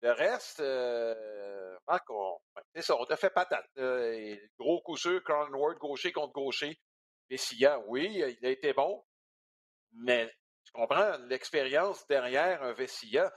Le 0.03 0.13
reste, 0.13 0.61
euh, 0.61 1.77
on, 2.11 2.39
c'est 2.75 2.83
ça, 2.83 2.95
a 3.09 3.17
fait 3.17 3.31
patate. 3.31 3.67
gros 4.59 4.83
coup 4.83 4.97
sûr, 4.97 5.23
Ward, 5.55 5.79
gaucher 5.79 6.13
contre 6.13 6.33
gaucher. 6.33 6.79
Messia, 7.31 7.81
oui, 7.87 8.23
il 8.41 8.47
a 8.47 8.51
été 8.51 8.75
bon, 8.75 9.03
mais 9.93 10.31
tu 10.65 10.73
comprends 10.73 11.17
l'expérience 11.29 12.07
derrière 12.07 12.63
un 12.63 12.75
Vessia. 12.75 13.33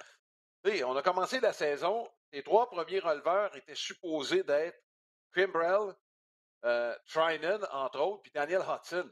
on 0.84 0.96
a 0.96 1.01
commencé 1.01 1.39
la 1.39 1.54
saison, 1.54 2.06
les 2.31 2.43
trois 2.43 2.69
premiers 2.69 3.00
releveurs 3.00 3.55
étaient 3.55 3.75
supposés 3.75 4.43
d'être 4.43 4.79
Kimbrell, 5.34 5.93
euh, 6.65 6.96
Trinan, 7.05 7.60
entre 7.72 8.00
autres, 8.00 8.24
puis 8.24 8.31
Daniel 8.34 8.62
Hudson. 8.62 9.10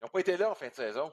Ils 0.00 0.04
n'ont 0.04 0.08
pas 0.08 0.20
été 0.20 0.36
là 0.36 0.50
en 0.50 0.54
fin 0.54 0.68
de 0.68 0.74
saison. 0.74 1.12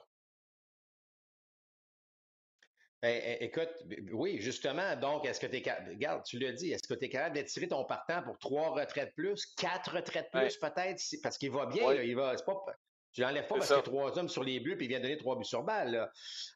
Ben, 3.00 3.36
écoute, 3.40 3.70
oui, 4.10 4.40
justement, 4.40 4.96
donc, 4.96 5.24
est-ce 5.24 5.38
que 5.38 5.46
tu 5.46 5.56
es 5.56 5.62
capable, 5.62 5.90
regarde, 5.90 6.24
tu 6.24 6.36
l'as 6.38 6.50
dit, 6.50 6.72
est-ce 6.72 6.88
que 6.88 6.94
tu 6.94 7.04
es 7.04 7.08
capable 7.08 7.36
d'étirer 7.36 7.68
ton 7.68 7.84
partant 7.84 8.22
pour 8.24 8.36
trois 8.38 8.70
retraites 8.70 9.14
plus, 9.14 9.46
quatre 9.54 9.94
retraites 9.94 10.30
plus 10.32 10.56
peut-être, 10.56 11.00
parce 11.22 11.38
qu'il 11.38 11.52
va 11.52 11.66
bien, 11.66 11.92
il 11.94 12.16
va, 12.16 12.36
c'est 12.36 12.44
pas, 12.44 12.56
tu 13.12 13.20
l'enlèves 13.20 13.46
pas 13.46 13.54
parce 13.54 13.68
qu'il 13.68 13.76
y 13.76 13.78
a 13.78 13.82
trois 13.82 14.18
hommes 14.18 14.28
sur 14.28 14.42
les 14.42 14.58
bleus 14.58 14.76
puis 14.76 14.86
il 14.86 14.88
vient 14.88 14.98
donner 14.98 15.16
trois 15.16 15.36
buts 15.36 15.44
sur 15.44 15.62
balle, 15.62 16.10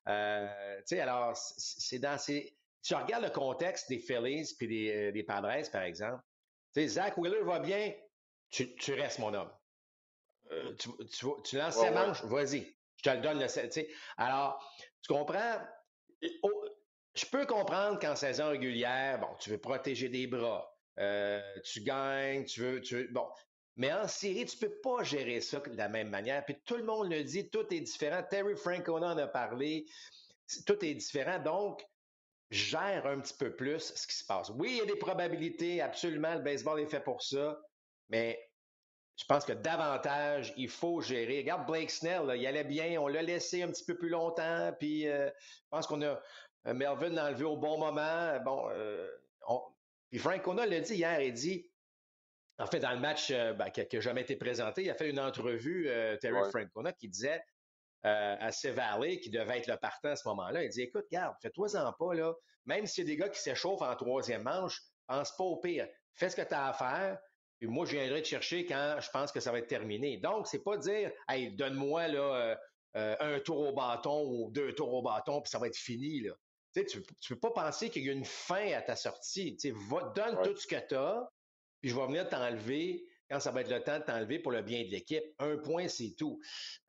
euh, 0.09 0.77
tu 0.79 0.83
sais, 0.97 1.01
alors, 1.01 1.37
c'est 1.37 2.01
dans 2.01 2.19
ces, 2.19 2.57
tu 2.83 2.95
regardes 2.95 3.25
le 3.25 3.31
contexte 3.31 3.89
des 3.89 3.99
Phillies 3.99 4.55
puis 4.59 4.69
des, 4.69 5.09
euh, 5.09 5.13
des 5.13 5.23
Padres, 5.23 5.71
par 5.71 5.83
exemple, 5.83 6.23
tu 6.75 6.81
sais, 6.81 6.89
Zach 6.89 7.17
Wheeler 7.17 7.43
va 7.43 7.61
bien, 7.61 7.93
tu, 8.51 8.75
tu 8.77 8.95
restes 8.95 9.19
mon 9.19 9.33
homme. 9.35 9.51
Euh, 10.51 10.75
tu, 10.75 10.91
tu, 11.07 11.27
tu, 11.45 11.57
lances 11.57 11.77
ses 11.79 11.91
manches, 11.91 12.25
vas-y, 12.25 12.67
je 12.97 13.03
te 13.03 13.11
le 13.11 13.23
donne, 13.23 13.39
le, 13.39 13.47
tu 13.47 13.71
sais. 13.71 13.89
Alors, 14.17 14.63
tu 15.01 15.13
comprends, 15.13 15.59
je 16.21 17.27
peux 17.27 17.47
comprendre 17.47 17.99
qu'en 17.99 18.17
saison 18.17 18.49
régulière, 18.49 19.21
bon, 19.21 19.29
tu 19.39 19.51
veux 19.51 19.59
protéger 19.59 20.09
des 20.09 20.27
bras, 20.27 20.73
euh, 20.99 21.41
tu 21.65 21.83
gagnes, 21.83 22.45
tu 22.45 22.61
veux, 22.61 22.81
tu 22.81 23.09
bon. 23.13 23.29
Mais 23.77 23.93
en 23.93 24.07
série, 24.07 24.45
tu 24.45 24.59
peux 24.59 24.81
pas 24.83 25.03
gérer 25.03 25.41
ça 25.41 25.59
de 25.61 25.77
la 25.77 25.89
même 25.89 26.11
manière. 26.11 26.45
Puis 26.45 26.57
tout 26.67 26.77
le 26.77 26.85
monde 26.85 27.11
le 27.11 27.25
dit, 27.25 27.49
tout 27.49 27.67
est 27.73 27.81
différent. 27.81 28.23
Terry 28.23 28.55
Francona 28.55 29.15
en 29.15 29.19
a 29.19 29.27
parlé. 29.27 29.87
Tout 30.67 30.85
est 30.85 30.95
différent. 30.95 31.39
Donc, 31.39 31.83
gère 32.53 33.07
un 33.07 33.19
petit 33.19 33.35
peu 33.35 33.57
plus 33.57 33.95
ce 33.97 34.07
qui 34.07 34.15
se 34.15 34.25
passe. 34.25 34.51
Oui, 34.51 34.73
il 34.73 34.77
y 34.79 34.81
a 34.83 34.87
des 34.87 34.99
probabilités, 34.99 35.81
absolument, 35.81 36.35
le 36.35 36.43
baseball 36.43 36.81
est 36.81 36.87
fait 36.87 37.01
pour 37.01 37.23
ça, 37.23 37.59
mais 38.11 38.39
je 39.17 39.25
pense 39.25 39.45
que 39.45 39.53
davantage, 39.53 40.53
il 40.57 40.69
faut 40.69 41.01
gérer. 41.01 41.39
Regarde 41.39 41.67
Blake 41.67 41.91
Snell, 41.91 42.31
il 42.37 42.47
allait 42.47 42.65
bien, 42.65 43.01
on 43.01 43.09
l'a 43.09 43.23
laissé 43.23 43.63
un 43.63 43.69
petit 43.69 43.85
peu 43.85 43.97
plus 43.97 44.11
longtemps, 44.11 44.73
puis 44.79 45.09
euh, 45.09 45.29
je 45.29 45.69
pense 45.71 45.87
qu'on 45.87 46.03
a 46.03 46.21
euh, 46.67 46.75
Melvin 46.75 47.09
l'a 47.09 47.27
enlevé 47.27 47.45
au 47.45 47.57
bon 47.57 47.79
moment. 47.79 48.39
Bon, 48.45 48.69
euh, 48.71 49.09
puis 50.11 50.19
Frank 50.19 50.43
Kona 50.43 50.67
l'a 50.67 50.81
dit 50.81 50.97
hier, 50.97 51.23
il 51.23 51.33
dit, 51.33 51.71
en 52.59 52.67
fait, 52.67 52.81
dans 52.81 52.93
le 52.93 53.01
match 53.01 53.33
ben, 53.33 53.71
qui 53.71 53.81
n'a 53.81 54.01
jamais 54.01 54.21
été 54.21 54.37
présenté, 54.37 54.85
il 54.85 54.91
a 54.91 54.95
fait 54.95 55.09
une 55.09 55.21
entrevue, 55.21 55.89
Terry 56.21 56.39
ouais. 56.39 56.51
Francona, 56.51 56.93
qui 56.93 57.09
disait 57.09 57.43
à 58.05 58.51
Valley, 58.65 59.21
qui 59.21 59.31
devait 59.31 59.59
être 59.59 59.69
le 59.69 59.77
partant 59.77 60.11
à 60.11 60.17
ce 60.17 60.27
moment-là, 60.29 60.65
il 60.65 60.71
dit, 60.71 60.83
écoute, 60.83 61.07
garde, 61.11 61.35
fais-toi-en 61.41 61.93
pas, 61.93 62.15
là, 62.15 62.35
même 62.67 62.87
s'il 62.87 63.05
y 63.05 63.07
a 63.07 63.11
des 63.15 63.17
gars 63.17 63.29
qui 63.29 63.41
s'échauffent 63.41 63.83
en 63.83 63.95
troisième 63.97 64.43
manche, 64.43 64.81
pense 65.07 65.37
pas 65.37 65.45
au 65.45 65.57
pire. 65.57 65.89
Fais 66.15 66.29
ce 66.29 66.37
que 66.37 66.43
tu 66.43 66.55
as 66.55 66.69
à 66.69 66.73
faire, 66.73 67.19
et 67.61 67.67
moi, 67.67 67.87
je 67.87 67.93
viendrai 67.93 68.23
te 68.23 68.29
chercher 68.29 68.67
quand 68.67 68.97
je 69.01 69.11
pense 69.11 69.31
que 69.31 69.41
ça 69.41 69.53
va 69.53 69.59
être 69.59 69.69
terminé. 69.69 70.17
Donc, 70.17 70.49
c'est 70.49 70.63
pas 70.63 70.77
dire, 70.77 71.13
hey, 71.29 71.53
donne-moi 71.53 72.09
là 72.09 72.21
euh, 72.21 72.57
euh, 72.97 73.17
un 73.21 73.41
tour 73.41 73.61
au 73.61 73.73
bâton 73.73 74.25
ou 74.29 74.51
deux 74.51 74.75
tours 74.75 74.93
au 74.93 75.03
bâton, 75.03 75.41
puis 75.41 75.51
ça 75.51 75.59
va 75.59 75.69
être 75.69 75.77
fini. 75.77 76.21
Là. 76.21 76.33
Tu 76.75 76.99
ne 76.99 77.03
peux 77.29 77.39
pas 77.39 77.53
penser 77.53 77.89
qu'il 77.89 78.05
y 78.05 78.09
a 78.09 78.13
une 78.13 78.25
fin 78.25 78.73
à 78.73 78.83
ta 78.83 78.97
sortie. 78.97 79.57
Tu 79.57 79.73
va, 79.89 80.13
donne 80.15 80.43
tout 80.43 80.57
ce 80.57 80.67
que 80.67 80.87
tu 80.89 80.95
as, 80.97 81.31
puis 81.81 81.91
je 81.91 81.97
vais 81.97 82.07
venir 82.07 82.29
t'enlever 82.29 83.05
quand 83.31 83.39
ça 83.39 83.53
va 83.53 83.61
être 83.61 83.71
le 83.71 83.83
temps 83.83 83.99
de 83.99 84.05
t'enlever 84.05 84.41
pour 84.41 84.51
le 84.51 84.63
bien 84.63 84.83
de 84.83 84.89
l'équipe. 84.89 85.25
Un 85.39 85.57
point, 85.57 85.87
c'est 85.87 86.15
tout. 86.19 86.41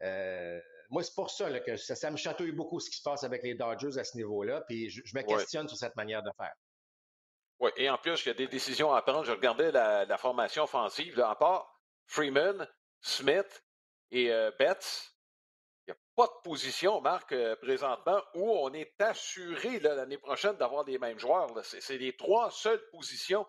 Euh, 0.01 0.59
moi, 0.89 1.03
c'est 1.03 1.15
pour 1.15 1.29
ça 1.29 1.49
là, 1.49 1.59
que 1.59 1.77
ça, 1.77 2.11
me 2.11 2.17
chatouille 2.17 2.51
beaucoup 2.51 2.79
ce 2.79 2.89
qui 2.89 2.97
se 2.97 3.03
passe 3.03 3.23
avec 3.23 3.43
les 3.43 3.55
Dodgers 3.55 3.97
à 3.97 4.03
ce 4.03 4.17
niveau-là, 4.17 4.61
puis 4.67 4.89
je, 4.89 5.01
me 5.15 5.21
questionne 5.21 5.67
sur 5.67 5.77
cette 5.77 5.95
manière 5.95 6.23
de 6.23 6.31
faire. 6.37 6.53
Oui, 7.59 7.71
et 7.77 7.89
en 7.89 7.97
plus, 7.97 8.25
il 8.25 8.27
y 8.27 8.31
a 8.31 8.35
des 8.35 8.47
décisions 8.47 8.93
à 8.93 9.01
prendre. 9.01 9.23
Je 9.23 9.31
regardais 9.31 9.71
la, 9.71 10.17
formation 10.17 10.63
offensive, 10.63 11.19
à 11.19 11.35
part 11.35 11.79
Freeman, 12.07 12.67
Smith 13.01 13.63
et 14.11 14.31
euh, 14.31 14.51
Betts, 14.59 15.13
Il 15.87 15.91
n'y 15.91 15.93
a 15.93 16.01
pas 16.15 16.27
de 16.27 16.41
position, 16.43 16.99
Marc, 17.01 17.31
euh, 17.31 17.55
présentement, 17.55 18.21
où 18.35 18.51
on 18.51 18.73
est 18.73 18.99
assuré 19.01 19.79
l'année 19.79 20.17
prochaine 20.17 20.55
d'avoir 20.57 20.83
les 20.83 20.97
mêmes 20.97 21.19
joueurs. 21.19 21.49
C'est 21.63 21.97
les 21.97 22.15
trois 22.15 22.51
seules 22.51 22.83
positions 22.91 23.45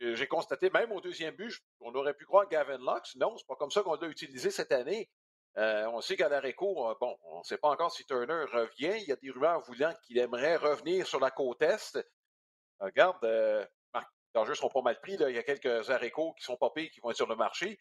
que 0.00 0.14
j'ai 0.14 0.26
constatées, 0.26 0.70
même 0.70 0.92
au 0.92 1.00
deuxième 1.00 1.34
but. 1.34 1.60
On 1.80 1.94
aurait 1.94 2.14
pu 2.14 2.24
croire 2.24 2.48
Gavin 2.48 2.78
Lux. 2.78 3.16
Non, 3.16 3.36
c'est 3.36 3.46
pas 3.46 3.56
comme 3.56 3.70
ça 3.70 3.82
qu'on 3.82 3.94
l'a 3.94 4.08
utilisé 4.08 4.50
cette 4.50 4.72
année. 4.72 5.10
Euh, 5.56 5.86
on 5.86 6.00
sait 6.00 6.16
qu'à 6.16 6.28
l'arrêt 6.28 6.54
court, 6.54 6.96
bon, 7.00 7.16
on 7.24 7.38
ne 7.38 7.44
sait 7.44 7.58
pas 7.58 7.70
encore 7.70 7.92
si 7.92 8.04
Turner 8.04 8.44
revient. 8.52 8.94
Il 9.00 9.08
y 9.08 9.12
a 9.12 9.16
des 9.16 9.30
rumeurs 9.30 9.60
voulant 9.62 9.92
qu'il 10.02 10.18
aimerait 10.18 10.56
revenir 10.56 11.06
sur 11.06 11.20
la 11.20 11.30
côte 11.30 11.62
Est. 11.62 11.98
Regarde, 12.78 13.22
euh, 13.24 13.64
les 13.94 14.40
enjeux 14.40 14.54
sont 14.54 14.68
pas 14.68 14.82
mal 14.82 15.00
pris. 15.00 15.14
Il 15.14 15.34
y 15.34 15.38
a 15.38 15.42
quelques 15.42 15.90
arrêts 15.90 16.12
qui 16.12 16.44
sont 16.44 16.56
popés, 16.56 16.90
qui 16.90 17.00
vont 17.00 17.10
être 17.10 17.16
sur 17.16 17.28
le 17.28 17.36
marché. 17.36 17.78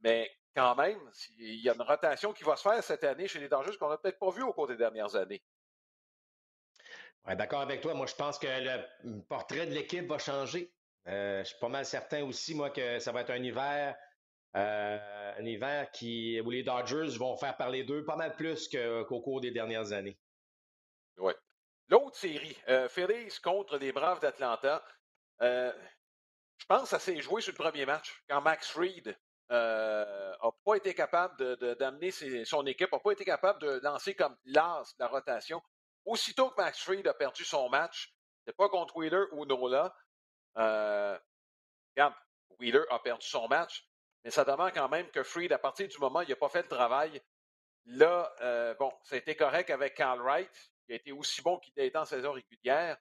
Mais 0.00 0.30
quand 0.54 0.74
même, 0.74 0.98
il 1.38 1.62
y 1.62 1.70
a 1.70 1.74
une 1.74 1.82
rotation 1.82 2.32
qui 2.32 2.44
va 2.44 2.56
se 2.56 2.62
faire 2.62 2.82
cette 2.82 3.04
année 3.04 3.28
chez 3.28 3.38
les 3.38 3.48
Dangers 3.48 3.76
qu'on 3.78 3.88
n'a 3.88 3.98
peut-être 3.98 4.18
pas 4.18 4.30
vu 4.30 4.42
au 4.42 4.52
cours 4.52 4.66
des 4.66 4.76
dernières 4.76 5.14
années. 5.14 5.42
D'accord 7.24 7.60
avec 7.60 7.80
toi. 7.80 7.94
Moi, 7.94 8.06
je 8.06 8.16
pense 8.16 8.38
que 8.38 8.48
le 8.48 9.20
portrait 9.22 9.66
de 9.66 9.72
l'équipe 9.72 10.06
va 10.08 10.18
changer. 10.18 10.72
Euh, 11.06 11.42
je 11.42 11.48
suis 11.48 11.58
pas 11.58 11.68
mal 11.68 11.84
certain 11.84 12.24
aussi, 12.24 12.54
moi, 12.54 12.70
que 12.70 12.98
ça 12.98 13.12
va 13.12 13.22
être 13.22 13.30
un 13.30 13.42
hiver, 13.42 13.96
euh, 14.56 15.32
un 15.38 15.44
hiver 15.44 15.90
qui, 15.90 16.40
où 16.40 16.50
les 16.50 16.62
Dodgers 16.62 17.16
vont 17.18 17.36
faire 17.36 17.56
parler 17.56 17.84
d'eux 17.84 18.04
pas 18.04 18.16
mal 18.16 18.34
plus 18.36 18.68
qu'au 18.68 19.20
cours 19.20 19.40
des 19.40 19.50
dernières 19.50 19.92
années. 19.92 20.18
Oui. 21.18 21.32
L'autre 21.88 22.16
série, 22.16 22.56
euh, 22.68 22.88
Phillies 22.88 23.38
contre 23.42 23.76
les 23.76 23.92
Braves 23.92 24.20
d'Atlanta. 24.20 24.82
Euh, 25.42 25.72
je 26.56 26.66
pense 26.66 26.82
que 26.82 26.88
ça 26.88 26.98
s'est 26.98 27.20
joué 27.20 27.42
sur 27.42 27.52
le 27.52 27.58
premier 27.58 27.84
match, 27.84 28.22
quand 28.28 28.40
Max 28.40 28.68
Fried 28.70 29.08
n'a 29.50 29.56
euh, 29.56 30.50
pas 30.64 30.76
été 30.76 30.94
capable 30.94 31.56
d'amener 31.76 32.10
son 32.44 32.64
équipe, 32.66 32.92
n'a 32.92 32.98
pas 32.98 33.12
été 33.12 33.24
capable 33.24 33.60
de 33.60 33.80
lancer 33.82 34.14
comme 34.14 34.36
l'as 34.44 34.94
de 34.98 35.04
la 35.04 35.08
rotation. 35.08 35.62
Aussitôt 36.06 36.50
que 36.50 36.62
Max 36.62 36.80
Fried 36.80 37.06
a 37.06 37.14
perdu 37.14 37.44
son 37.44 37.68
match, 37.68 38.14
c'est 38.46 38.56
pas 38.56 38.68
contre 38.68 38.96
Wheeler 38.96 39.24
ou 39.32 39.44
Nola. 39.44 39.94
Regarde, 40.54 42.14
Wheeler 42.58 42.84
a 42.90 43.00
perdu 43.00 43.26
son 43.26 43.48
match, 43.48 43.86
mais 44.24 44.30
ça 44.30 44.44
demande 44.44 44.72
quand 44.72 44.88
même 44.88 45.10
que 45.10 45.22
Fried, 45.22 45.52
à 45.52 45.58
partir 45.58 45.88
du 45.88 45.98
moment 45.98 46.20
où 46.20 46.22
il 46.22 46.28
n'a 46.28 46.36
pas 46.36 46.48
fait 46.48 46.62
le 46.62 46.68
travail, 46.68 47.20
là, 47.86 48.32
euh, 48.40 48.74
bon, 48.74 48.92
ça 49.02 49.16
a 49.16 49.18
été 49.18 49.34
correct 49.34 49.70
avec 49.70 49.94
Carl 49.94 50.20
Wright, 50.20 50.72
qui 50.86 50.92
a 50.92 50.96
été 50.96 51.12
aussi 51.12 51.42
bon 51.42 51.58
qu'il 51.58 51.72
était 51.76 51.96
en 51.98 52.04
saison 52.04 52.32
régulière. 52.32 52.96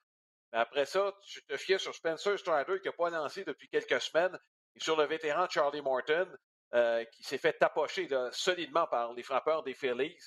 Mais 0.51 0.59
après 0.59 0.85
ça, 0.85 1.13
tu 1.23 1.43
te 1.43 1.57
fiais 1.57 1.77
sur 1.77 1.93
Spencer 1.93 2.37
Strider 2.37 2.79
qui 2.81 2.87
n'a 2.87 2.93
pas 2.93 3.09
lancé 3.09 3.43
depuis 3.43 3.69
quelques 3.69 4.01
semaines 4.01 4.37
et 4.75 4.79
sur 4.79 4.97
le 4.97 5.05
vétéran 5.05 5.47
Charlie 5.49 5.81
Morton 5.81 6.27
euh, 6.73 7.05
qui 7.05 7.23
s'est 7.23 7.37
fait 7.37 7.53
tapocher 7.53 8.07
solidement 8.31 8.87
par 8.87 9.13
les 9.13 9.23
frappeurs 9.23 9.63
des 9.63 9.73
Phillies. 9.73 10.17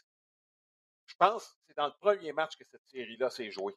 Je 1.06 1.14
pense 1.16 1.46
que 1.46 1.54
c'est 1.68 1.76
dans 1.76 1.86
le 1.86 1.94
premier 2.00 2.32
match 2.32 2.56
que 2.56 2.64
cette 2.70 2.86
série-là 2.86 3.30
s'est 3.30 3.50
jouée. 3.50 3.74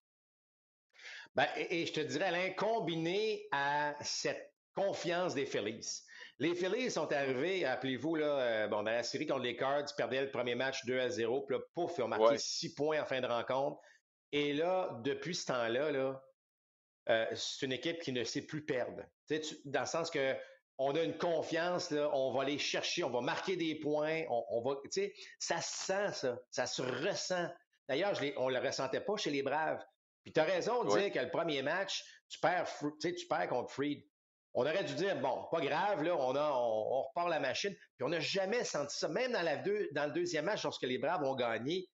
Ben, 1.36 1.48
et, 1.56 1.86
je 1.86 1.94
te 1.94 2.00
dirais, 2.00 2.26
Alain, 2.26 2.52
combiné 2.54 3.48
à 3.52 3.96
cette 4.02 4.54
confiance 4.74 5.34
des 5.34 5.46
Phillies. 5.46 6.04
Les 6.40 6.54
Phillies 6.54 6.92
sont 6.92 7.12
arrivés, 7.12 7.66
appelez-vous, 7.66 8.16
là, 8.16 8.40
euh, 8.40 8.68
bon, 8.68 8.84
dans 8.84 8.92
la 8.92 9.04
série 9.04 9.26
contre 9.26 9.42
les 9.44 9.56
Cards, 9.56 9.86
ils 9.90 9.96
perdaient 9.96 10.22
le 10.22 10.30
premier 10.30 10.54
match 10.54 10.86
2 10.86 11.00
à 11.00 11.10
0, 11.10 11.42
puis 11.42 11.56
là, 11.56 11.64
pouf, 11.74 11.94
ils 11.98 12.04
ont 12.04 12.08
marqué 12.08 12.38
6 12.38 12.76
points 12.76 13.02
en 13.02 13.06
fin 13.06 13.22
de 13.22 13.28
rencontre. 13.28 13.82
Et 14.32 14.54
là, 14.54 15.00
depuis 15.04 15.34
ce 15.34 15.48
temps-là, 15.48 15.92
là, 15.92 16.24
euh, 17.10 17.26
c'est 17.34 17.66
une 17.66 17.72
équipe 17.72 18.00
qui 18.02 18.12
ne 18.12 18.24
sait 18.24 18.44
plus 18.44 18.64
perdre. 18.64 19.02
dans 19.66 19.80
le 19.80 19.86
sens 19.86 20.12
que 20.12 20.36
on 20.78 20.96
a 20.96 21.02
une 21.02 21.18
confiance, 21.18 21.90
là, 21.90 22.10
on 22.14 22.32
va 22.32 22.44
aller 22.44 22.60
chercher, 22.60 23.04
on 23.04 23.10
va 23.10 23.22
marquer 23.22 23.56
des 23.56 23.76
points, 23.76 24.24
on, 24.30 24.62
va, 24.62 24.76
ça 25.40 25.60
se 25.60 25.86
sent, 25.86 26.12
ça, 26.14 26.40
ça 26.52 26.66
se 26.68 26.84
ressent. 26.84 27.50
D'ailleurs, 27.90 28.14
on 28.38 28.50
ne 28.50 28.60
le 28.60 28.66
ressentait 28.66 29.02
pas 29.02 29.18
chez 29.18 29.32
les 29.32 29.42
Braves. 29.42 29.84
Puis 30.24 30.34
tu 30.34 30.40
as 30.40 30.44
raison 30.44 30.84
de 30.84 30.90
dire 30.90 31.12
que 31.12 31.20
le 31.20 31.32
premier 31.32 31.64
match, 31.64 32.04
tu 32.30 32.40
perds, 32.40 32.70
tu 33.02 33.28
perds 33.28 33.48
contre 33.48 33.72
Freed. 33.72 34.04
On 34.60 34.62
aurait 34.62 34.84
dû 34.84 34.96
dire, 34.96 35.16
bon, 35.22 35.46
pas 35.52 35.62
grave, 35.62 36.02
là, 36.02 36.18
on, 36.18 36.36
a, 36.36 36.52
on, 36.52 37.04
repart 37.04 37.30
la 37.30 37.40
machine. 37.40 37.76
Puis 37.96 38.04
on 38.04 38.10
n'a 38.10 38.20
jamais 38.20 38.64
senti 38.64 38.98
ça. 38.98 39.08
Même 39.08 39.32
dans, 39.32 39.44
la 39.44 39.56
deux, 39.56 39.88
dans 39.92 40.08
le 40.08 40.14
deuxième 40.14 40.46
match, 40.46 40.64
lorsque 40.64 40.82
les 40.82 40.98
Braves 40.98 41.24
ont 41.24 41.36
gagné, 41.36 41.88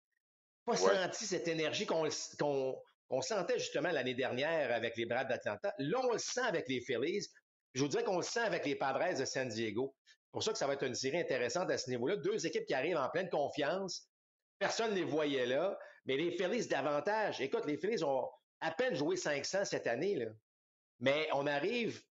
pas 0.66 0.78
senti 0.78 1.26
cette 1.26 1.50
énergie 1.50 1.86
qu'on 1.86 2.08
on 3.10 3.22
sentait 3.22 3.60
justement 3.60 3.92
l'année 3.92 4.14
dernière 4.14 4.74
avec 4.74 4.96
les 4.96 5.06
Braves 5.06 5.28
d'Atlanta. 5.28 5.74
Là, 5.78 6.00
on 6.06 6.14
le 6.14 6.18
sent 6.20 6.40
avec 6.40 6.70
les 6.70 6.80
Phillies. 6.80 7.28
Je 7.74 7.82
vous 7.82 7.90
dirais 7.90 8.06
qu'on 8.06 8.16
le 8.16 8.24
sent 8.24 8.40
avec 8.40 8.66
les 8.66 8.78
Padres 8.78 9.20
de 9.20 9.26
San 9.26 9.50
Diego. 9.50 9.94
C'est 10.08 10.32
pour 10.32 10.44
ça 10.44 10.54
que 10.54 10.58
ça 10.58 10.66
va 10.66 10.76
être 10.76 10.84
une 10.84 10.96
série 10.96 11.20
intéressante 11.20 11.70
à 11.70 11.78
ce 11.78 11.90
niveau-là. 11.90 12.16
Deux 12.16 12.48
équipes 12.48 12.66
qui 12.66 12.74
arrivent 12.74 12.96
en 12.96 13.10
pleine 13.10 13.30
confiance. 13.30 14.08
Personne 14.58 14.92
ne 14.92 14.96
les 14.96 15.04
voyait 15.04 15.48
là. 15.48 15.78
Mais 16.06 16.16
les 16.16 16.32
Phillies 16.32 16.66
davantage. 16.68 17.42
Écoute, 17.42 17.66
les 17.66 17.78
Phillies 17.78 18.06
ont 18.06 18.30
à 18.62 18.72
peine 18.72 18.96
joué 18.96 19.18
500 19.18 19.66
cette 19.66 19.86
année. 19.86 20.16
Là. 20.16 20.28
Mais 21.02 21.28
on 21.34 21.46
arrive, 21.46 22.02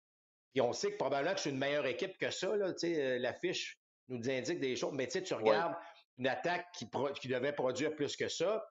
et 0.55 0.61
on 0.61 0.73
sait 0.73 0.93
que 0.93 0.97
probablement 0.97 1.35
que 1.35 1.41
c'est 1.41 1.51
une 1.51 1.59
meilleure 1.59 1.87
équipe 1.87 2.19
que 2.19 2.31
ça. 2.31 2.55
Là, 2.57 2.73
euh, 2.85 3.19
l'affiche 3.19 3.79
nous 4.09 4.29
indique 4.29 4.61
des 4.61 4.77
choses. 4.77 4.93
Mais 4.93 5.07
tu 5.07 5.35
regardes 5.35 5.75
une 6.19 6.27
attaque 6.27 6.67
qui, 6.73 6.89
qui 7.21 7.29
devait 7.29 7.53
produire 7.53 7.95
plus 7.95 8.17
que 8.17 8.29
ça. 8.29 8.65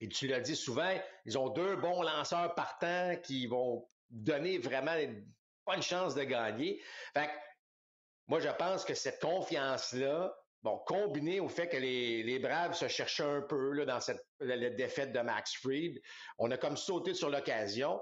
Et 0.00 0.08
tu 0.08 0.26
l'as 0.26 0.40
dit 0.40 0.56
souvent, 0.56 0.92
ils 1.24 1.38
ont 1.38 1.48
deux 1.48 1.76
bons 1.76 2.02
lanceurs 2.02 2.54
partants 2.54 3.16
qui 3.22 3.46
vont 3.46 3.88
donner 4.10 4.58
vraiment 4.58 4.96
pas 5.64 5.76
une 5.76 5.82
chance 5.82 6.14
de 6.14 6.24
gagner. 6.24 6.82
Fait 7.14 7.30
moi, 8.26 8.40
je 8.40 8.48
pense 8.48 8.84
que 8.84 8.94
cette 8.94 9.20
confiance-là, 9.20 10.34
bon, 10.62 10.78
combinée 10.86 11.40
au 11.40 11.48
fait 11.48 11.68
que 11.68 11.76
les, 11.76 12.22
les 12.22 12.38
Braves 12.38 12.74
se 12.74 12.88
cherchaient 12.88 13.22
un 13.22 13.42
peu 13.42 13.72
là, 13.72 13.84
dans 13.84 14.00
cette 14.00 14.24
la, 14.40 14.70
défaite 14.70 15.12
de 15.12 15.20
Max 15.20 15.54
Fried, 15.54 16.00
on 16.38 16.50
a 16.50 16.56
comme 16.56 16.76
sauté 16.76 17.14
sur 17.14 17.30
l'occasion. 17.30 18.00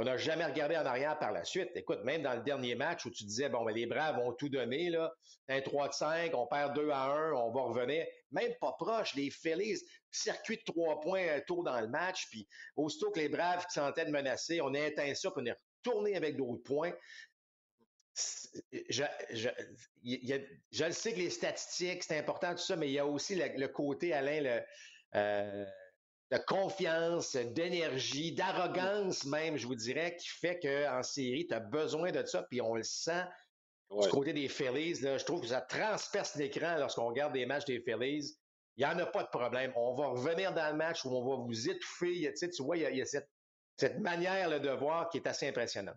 On 0.00 0.04
n'a 0.04 0.16
jamais 0.16 0.46
regardé 0.46 0.78
en 0.78 0.86
arrière 0.86 1.18
par 1.18 1.30
la 1.30 1.44
suite. 1.44 1.68
Écoute, 1.74 2.02
même 2.04 2.22
dans 2.22 2.32
le 2.32 2.40
dernier 2.40 2.74
match 2.74 3.04
où 3.04 3.10
tu 3.10 3.22
disais, 3.24 3.50
bon, 3.50 3.66
les 3.66 3.84
Braves 3.84 4.18
ont 4.18 4.32
tout 4.32 4.48
donné, 4.48 4.88
là, 4.88 5.12
un 5.50 5.60
3 5.60 5.88
de 5.88 5.92
5, 5.92 6.34
on 6.34 6.46
perd 6.46 6.74
2 6.74 6.88
à 6.88 7.02
1, 7.02 7.32
on 7.32 7.52
va 7.52 7.60
revenir. 7.60 8.06
Même 8.30 8.54
pas 8.62 8.72
proche, 8.78 9.14
les 9.14 9.28
Phillies, 9.28 9.78
circuit 10.10 10.56
de 10.56 10.62
3 10.72 11.02
points 11.02 11.40
tôt 11.46 11.62
dans 11.62 11.78
le 11.78 11.86
match, 11.86 12.28
puis 12.30 12.48
aussitôt 12.76 13.10
que 13.10 13.20
les 13.20 13.28
Braves 13.28 13.66
qui 13.66 13.74
sentaient 13.74 14.06
de 14.06 14.10
menacer, 14.10 14.62
on 14.62 14.72
a 14.72 14.78
éteint 14.86 15.14
ça, 15.14 15.30
puis 15.32 15.42
on 15.42 15.46
est 15.46 15.58
retourné 15.84 16.16
avec 16.16 16.38
d'autres 16.38 16.62
points. 16.62 16.94
Je, 18.88 19.04
le 20.02 20.92
sais 20.92 21.12
que 21.12 21.18
les 21.18 21.28
statistiques, 21.28 22.04
c'est 22.04 22.18
important, 22.18 22.52
tout 22.52 22.62
ça, 22.62 22.74
mais 22.74 22.88
il 22.88 22.92
y 22.94 22.98
a 22.98 23.06
aussi 23.06 23.34
le, 23.34 23.68
côté, 23.68 24.14
Alain, 24.14 24.40
le, 24.40 24.62
euh, 25.16 25.66
de 26.30 26.38
confiance, 26.46 27.34
d'énergie, 27.34 28.32
d'arrogance 28.32 29.24
même, 29.24 29.56
je 29.56 29.66
vous 29.66 29.74
dirais, 29.74 30.16
qui 30.16 30.28
fait 30.28 30.60
qu'en 30.60 31.02
série, 31.02 31.46
tu 31.46 31.54
as 31.54 31.60
besoin 31.60 32.12
de 32.12 32.24
ça, 32.24 32.44
puis 32.44 32.60
on 32.60 32.74
le 32.74 32.84
sent 32.84 33.24
du 33.90 34.08
côté 34.08 34.32
des 34.32 34.48
Phillies. 34.48 35.00
Là, 35.00 35.18
je 35.18 35.24
trouve 35.24 35.40
que 35.40 35.48
ça 35.48 35.60
transperce 35.60 36.36
l'écran 36.36 36.76
lorsqu'on 36.78 37.06
regarde 37.06 37.32
des 37.32 37.46
matchs 37.46 37.64
des 37.64 37.80
Phillies. 37.80 38.36
Il 38.76 38.86
n'y 38.86 38.92
en 38.92 38.98
a 38.98 39.06
pas 39.06 39.24
de 39.24 39.28
problème. 39.28 39.72
On 39.74 39.94
va 39.94 40.08
revenir 40.08 40.54
dans 40.54 40.70
le 40.70 40.76
match 40.76 41.04
où 41.04 41.10
on 41.10 41.28
va 41.28 41.42
vous 41.44 41.68
étouffer. 41.68 42.32
Tu, 42.38 42.62
vois, 42.62 42.76
il 42.76 42.96
y 42.96 43.02
a, 43.02 43.04
cette, 43.04 43.28
cette, 43.76 43.98
manière 43.98 44.60
de 44.60 44.70
voir 44.70 45.08
qui 45.10 45.18
est 45.18 45.26
assez 45.26 45.48
impressionnante. 45.48 45.96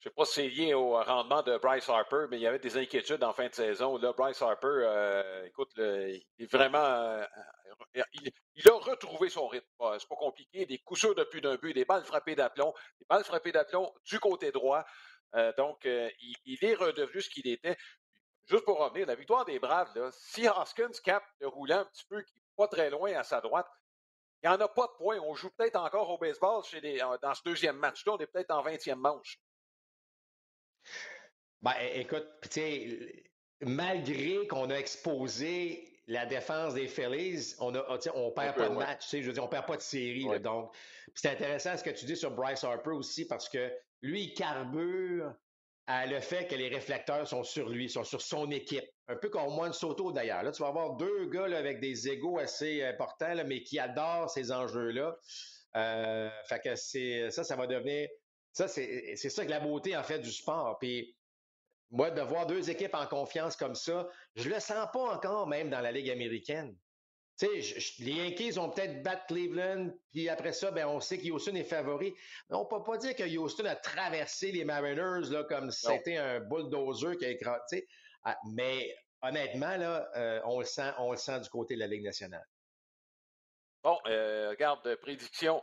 Je 0.00 0.08
ne 0.08 0.12
sais 0.12 0.14
pas 0.14 0.24
si 0.24 0.32
c'est 0.32 0.48
lié 0.48 0.72
au 0.72 0.92
rendement 0.92 1.42
de 1.42 1.58
Bryce 1.58 1.86
Harper, 1.90 2.24
mais 2.30 2.38
il 2.38 2.40
y 2.40 2.46
avait 2.46 2.58
des 2.58 2.78
inquiétudes 2.78 3.22
en 3.22 3.34
fin 3.34 3.48
de 3.48 3.54
saison. 3.54 3.98
Là, 3.98 4.14
Bryce 4.14 4.40
Harper, 4.40 4.66
euh, 4.66 5.44
écoute, 5.44 5.72
il 5.76 6.24
est 6.38 6.50
vraiment. 6.50 6.78
Euh, 6.78 7.26
il, 8.54 8.68
a 8.70 8.72
retrouvé 8.72 9.28
son 9.28 9.46
rythme. 9.46 9.66
C'est 9.98 10.08
pas 10.08 10.16
compliqué. 10.16 10.64
Des 10.64 10.78
coups 10.78 11.00
sûrs 11.00 11.14
depuis 11.14 11.42
d'un 11.42 11.56
but, 11.56 11.74
des 11.74 11.84
balles 11.84 12.04
frappées 12.04 12.34
d'aplomb, 12.34 12.72
des 12.98 13.04
balles 13.10 13.24
frappées 13.24 13.52
d'aplomb 13.52 13.92
du 14.06 14.18
côté 14.18 14.52
droit. 14.52 14.86
Euh, 15.34 15.52
donc, 15.58 15.84
il, 15.84 16.58
est 16.64 16.74
redevenu 16.74 17.20
ce 17.20 17.28
qu'il 17.28 17.46
était. 17.46 17.76
Juste 18.46 18.64
pour 18.64 18.78
revenir, 18.78 19.06
la 19.06 19.14
victoire 19.16 19.44
des 19.44 19.58
Braves, 19.58 19.94
là, 19.94 20.08
si 20.12 20.48
Hoskins 20.48 20.98
capte 21.04 21.28
le 21.40 21.48
roulant 21.48 21.80
un 21.80 21.84
petit 21.84 22.06
peu, 22.08 22.22
qui 22.22 22.32
n'est 22.36 22.56
pas 22.56 22.68
très 22.68 22.88
loin 22.88 23.12
à 23.12 23.22
sa 23.22 23.42
droite, 23.42 23.68
il 24.42 24.48
n'y 24.48 24.56
en 24.56 24.60
a 24.60 24.68
pas 24.68 24.86
de 24.86 24.96
points. 24.96 25.18
On 25.20 25.34
joue 25.34 25.50
peut-être 25.50 25.76
encore 25.76 26.08
au 26.08 26.16
baseball 26.16 26.64
chez 26.64 26.80
dans 26.80 27.34
ce 27.34 27.42
deuxième 27.44 27.76
match-là. 27.76 28.14
On 28.14 28.18
est 28.18 28.26
peut-être 28.26 28.50
en 28.50 28.62
20e 28.62 28.94
manche. 28.94 29.38
Ben, 31.62 31.74
écoute, 31.94 32.26
malgré 33.60 34.46
qu'on 34.46 34.70
a 34.70 34.74
exposé 34.74 35.86
la 36.06 36.26
défense 36.26 36.74
des 36.74 36.88
Phillies, 36.88 37.54
on 37.60 37.74
a, 37.74 37.98
on 38.14 38.30
perd 38.32 38.56
pas 38.56 38.68
de 38.68 38.74
match, 38.74 39.10
je 39.12 39.18
veux 39.18 39.32
dire, 39.32 39.44
on 39.44 39.48
perd 39.48 39.66
pas 39.66 39.76
de 39.76 39.82
série. 39.82 40.26
donc, 40.40 40.74
c'est 41.14 41.28
intéressant 41.28 41.76
ce 41.76 41.84
que 41.84 41.90
tu 41.90 42.04
dis 42.04 42.16
sur 42.16 42.30
Bryce 42.30 42.64
Harper 42.64 42.90
aussi 42.90 43.26
parce 43.26 43.48
que 43.48 43.70
lui, 44.02 44.24
il 44.24 44.34
carbure 44.34 45.34
à 45.86 46.06
le 46.06 46.20
fait 46.20 46.46
que 46.46 46.54
les 46.54 46.68
réflecteurs 46.68 47.26
sont 47.26 47.42
sur 47.42 47.68
lui, 47.68 47.90
sont 47.90 48.04
sur 48.04 48.22
son 48.22 48.50
équipe. 48.50 48.84
Un 49.08 49.16
peu 49.16 49.28
comme 49.28 49.48
Juan 49.50 49.72
Soto 49.72 50.12
d'ailleurs. 50.12 50.42
Là, 50.42 50.52
tu 50.52 50.62
vas 50.62 50.68
avoir 50.68 50.96
deux 50.96 51.26
gars 51.26 51.56
avec 51.56 51.80
des 51.80 52.08
égaux 52.08 52.38
assez 52.38 52.84
importants, 52.84 53.34
mais 53.46 53.62
qui 53.62 53.78
adorent 53.78 54.30
ces 54.30 54.52
enjeux-là. 54.52 55.16
Euh, 55.76 56.30
fait 56.46 56.60
que 56.60 56.74
c'est 56.76 57.30
ça, 57.30 57.44
ça 57.44 57.56
va 57.56 57.66
devenir. 57.66 58.08
Ça, 58.52 58.68
c'est 58.68 59.16
ça 59.16 59.44
que 59.44 59.50
la 59.50 59.60
beauté 59.60 59.96
en 59.96 60.02
fait 60.02 60.20
du 60.20 60.30
sport. 60.30 60.78
Puis 60.78 61.16
moi, 61.90 62.10
de 62.10 62.20
voir 62.22 62.46
deux 62.46 62.70
équipes 62.70 62.94
en 62.94 63.06
confiance 63.06 63.56
comme 63.56 63.74
ça, 63.74 64.08
je 64.36 64.48
le 64.48 64.60
sens 64.60 64.86
pas 64.92 65.14
encore 65.14 65.46
même 65.46 65.70
dans 65.70 65.80
la 65.80 65.90
Ligue 65.90 66.10
américaine. 66.10 66.76
les 67.42 68.12
Yankees 68.12 68.58
ont 68.58 68.70
peut-être 68.70 69.02
battu 69.02 69.34
Cleveland, 69.34 69.90
puis 70.12 70.28
après 70.28 70.52
ça, 70.52 70.70
ben, 70.70 70.86
on 70.86 71.00
sait 71.00 71.18
que 71.18 71.28
Houston 71.30 71.54
est 71.54 71.64
favori. 71.64 72.14
Mais 72.48 72.56
on 72.56 72.64
ne 72.64 72.68
peut 72.68 72.82
pas 72.84 72.96
dire 72.98 73.16
que 73.16 73.24
Houston 73.24 73.64
a 73.64 73.76
traversé 73.76 74.52
les 74.52 74.64
Mariners 74.64 75.30
là, 75.30 75.44
comme 75.44 75.70
si 75.70 75.86
c'était 75.86 76.16
un 76.16 76.40
bulldozer 76.40 77.16
qui 77.16 77.24
a 77.24 77.30
écrasé. 77.30 77.88
Ah, 78.24 78.36
mais 78.52 78.94
honnêtement, 79.22 79.76
là, 79.76 80.08
euh, 80.16 80.40
on, 80.44 80.60
le 80.60 80.66
sent, 80.66 80.92
on 80.98 81.10
le 81.10 81.16
sent 81.16 81.40
du 81.40 81.48
côté 81.48 81.74
de 81.74 81.80
la 81.80 81.86
Ligue 81.86 82.04
nationale. 82.04 82.46
Bon, 83.82 83.98
euh, 84.06 84.50
regarde, 84.50 84.94
prédiction. 84.96 85.62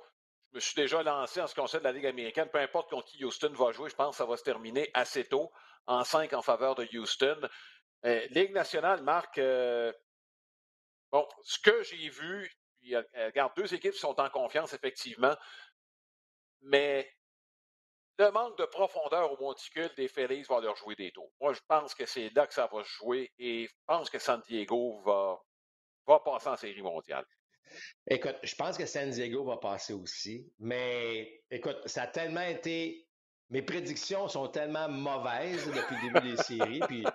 Je 0.52 0.56
me 0.56 0.60
suis 0.60 0.76
déjà 0.76 1.04
lancé 1.04 1.40
en 1.40 1.48
ce 1.48 1.54
qui 1.54 1.62
concerne 1.62 1.84
la 1.84 1.92
Ligue 1.92 2.08
américaine. 2.08 2.50
Peu 2.52 2.60
importe 2.60 2.90
contre 2.90 3.06
qui 3.06 3.24
Houston 3.24 3.54
va 3.54 3.72
jouer, 3.72 3.90
je 3.90 3.96
pense 3.96 4.12
que 4.12 4.18
ça 4.18 4.26
va 4.26 4.38
se 4.38 4.44
terminer 4.44 4.90
assez 4.94 5.26
tôt, 5.26 5.52
en 5.88 6.04
5 6.04 6.34
en 6.34 6.42
faveur 6.42 6.76
de 6.76 6.88
Houston. 6.94 7.40
Euh, 8.06 8.28
Ligue 8.30 8.54
nationale, 8.54 9.02
Marc, 9.02 9.40
Bon, 11.12 11.26
ce 11.44 11.58
que 11.60 11.84
j'ai 11.84 12.10
vu, 12.10 12.52
puis, 12.80 12.96
euh, 12.96 13.02
regarde, 13.16 13.54
deux 13.56 13.74
équipes 13.74 13.94
sont 13.94 14.20
en 14.20 14.30
confiance, 14.30 14.74
effectivement, 14.74 15.36
mais 16.62 17.10
le 18.20 18.32
manque 18.32 18.58
de 18.58 18.66
profondeur 18.66 19.32
au 19.32 19.38
monticule 19.38 19.92
des 19.96 20.08
Phillies 20.08 20.44
va 20.44 20.60
leur 20.60 20.76
jouer 20.76 20.96
des 20.96 21.12
tours. 21.12 21.32
Moi, 21.40 21.54
je 21.54 21.62
pense 21.68 21.94
que 21.96 22.06
c'est 22.06 22.30
là 22.36 22.48
que 22.48 22.54
ça 22.54 22.68
va 22.72 22.84
se 22.84 22.90
jouer 22.90 23.32
et 23.38 23.68
je 23.68 23.74
pense 23.86 24.10
que 24.10 24.20
San 24.20 24.42
Diego 24.42 25.00
va, 25.06 25.40
va 26.08 26.20
passer 26.20 26.50
en 26.50 26.58
série 26.58 26.82
mondiale. 26.82 27.26
Écoute, 28.08 28.38
je 28.44 28.56
pense 28.56 28.78
que 28.78 28.86
San 28.86 29.10
Diego 29.10 29.44
va 29.44 29.58
passer 29.58 29.94
aussi, 29.94 30.52
mais 30.58 31.44
écoute, 31.52 31.78
ça 31.86 32.04
a 32.04 32.08
tellement 32.08 32.42
été. 32.42 33.07
Mes 33.50 33.62
prédictions 33.62 34.28
sont 34.28 34.50
tellement 34.50 34.90
mauvaises 34.90 35.66
depuis 35.68 35.96
le 35.96 36.14
début 36.14 36.36
des 36.36 36.38
séries, 36.44 36.82
puis 36.88 37.06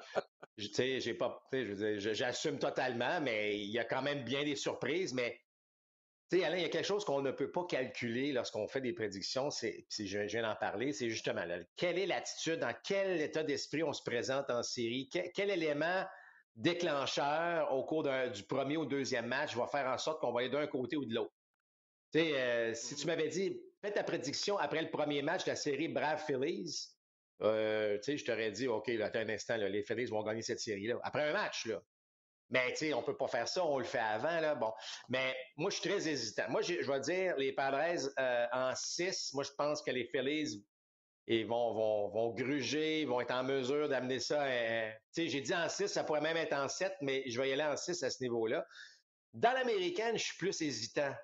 j'ai 0.56 1.14
pas, 1.14 1.42
j'assume 1.52 2.58
totalement, 2.58 3.20
mais 3.20 3.58
il 3.58 3.70
y 3.70 3.78
a 3.78 3.84
quand 3.84 4.02
même 4.02 4.24
bien 4.24 4.44
des 4.44 4.56
surprises. 4.56 5.12
Mais, 5.12 5.38
tu 6.30 6.38
sais, 6.38 6.44
Alain, 6.44 6.56
il 6.56 6.62
y 6.62 6.66
a 6.66 6.68
quelque 6.68 6.86
chose 6.86 7.04
qu'on 7.04 7.20
ne 7.20 7.30
peut 7.30 7.50
pas 7.50 7.64
calculer 7.64 8.32
lorsqu'on 8.32 8.66
fait 8.66 8.80
des 8.80 8.92
prédictions. 8.92 9.50
C'est, 9.50 9.86
je, 9.98 10.18
viens 10.20 10.42
d'en 10.42 10.56
parler, 10.56 10.92
c'est 10.92 11.10
justement 11.10 11.44
quelle 11.76 11.98
est 11.98 12.06
l'attitude, 12.06 12.60
dans 12.60 12.74
quel 12.84 13.20
état 13.20 13.42
d'esprit 13.42 13.82
on 13.82 13.92
se 13.92 14.02
présente 14.02 14.50
en 14.50 14.62
série, 14.62 15.08
quel, 15.10 15.50
élément 15.50 16.04
déclencheur 16.54 17.72
au 17.72 17.84
cours 17.84 18.02
du 18.02 18.42
premier 18.42 18.76
ou 18.76 18.84
deuxième 18.84 19.26
match 19.26 19.56
va 19.56 19.66
faire 19.66 19.86
en 19.86 19.96
sorte 19.98 20.20
qu'on 20.20 20.32
va 20.32 20.40
aller 20.40 20.50
d'un 20.50 20.66
côté 20.66 20.96
ou 20.96 21.04
de 21.04 21.14
l'autre? 21.14 21.32
Tu 22.12 22.20
sais, 22.20 22.38
euh, 22.38 22.74
si 22.74 22.94
tu 22.94 23.06
m'avais 23.06 23.28
dit, 23.28 23.58
fais 23.82 23.92
ta 23.92 24.04
prédiction 24.04 24.58
après 24.58 24.82
le 24.82 24.90
premier 24.90 25.22
match 25.22 25.44
de 25.44 25.50
la 25.50 25.56
série 25.56 25.88
Brave 25.88 26.24
Phillies, 26.24 26.88
euh, 27.42 27.98
je 28.06 28.24
t'aurais 28.24 28.52
dit, 28.52 28.68
OK, 28.68 28.88
attends 28.88 29.18
un 29.18 29.28
instant, 29.28 29.56
les 29.56 29.82
Phillies 29.82 30.06
vont 30.06 30.22
gagner 30.22 30.42
cette 30.42 30.60
série-là. 30.60 30.98
Après 31.02 31.28
un 31.28 31.32
match, 31.32 31.66
là. 31.66 31.82
Mais 32.50 32.70
tu 32.72 32.76
sais, 32.76 32.94
on 32.94 33.02
peut 33.02 33.16
pas 33.16 33.28
faire 33.28 33.48
ça, 33.48 33.64
on 33.64 33.78
le 33.78 33.84
fait 33.84 33.98
avant, 33.98 34.38
là. 34.40 34.54
Bon. 34.54 34.72
Mais 35.08 35.34
moi, 35.56 35.70
je 35.70 35.80
suis 35.80 35.88
très 35.88 36.06
hésitant. 36.06 36.50
Moi, 36.50 36.60
je 36.60 36.74
vais 36.74 37.00
dire 37.00 37.34
les 37.38 37.52
Padres 37.52 38.10
euh, 38.18 38.46
en 38.52 38.74
6. 38.74 39.32
Moi, 39.32 39.42
je 39.42 39.50
pense 39.56 39.82
que 39.82 39.90
les 39.90 40.04
Phillies 40.04 40.62
ils 41.28 41.46
vont, 41.46 41.72
vont, 41.72 42.08
vont 42.08 42.34
gruger, 42.34 43.04
vont 43.04 43.20
être 43.20 43.32
en 43.32 43.44
mesure 43.44 43.88
d'amener 43.88 44.18
ça. 44.20 44.42
Euh, 44.42 44.90
tu 45.14 45.22
sais, 45.22 45.28
j'ai 45.28 45.40
dit 45.40 45.54
en 45.54 45.68
6, 45.68 45.86
ça 45.88 46.04
pourrait 46.04 46.20
même 46.20 46.36
être 46.36 46.52
en 46.52 46.68
7, 46.68 46.92
mais 47.00 47.22
je 47.28 47.40
vais 47.40 47.50
y 47.50 47.52
aller 47.52 47.62
en 47.62 47.76
6 47.76 48.02
à 48.02 48.10
ce 48.10 48.22
niveau-là. 48.22 48.66
Dans 49.32 49.52
l'américaine, 49.52 50.18
je 50.18 50.24
suis 50.24 50.36
plus 50.36 50.60
hésitant. 50.60 51.14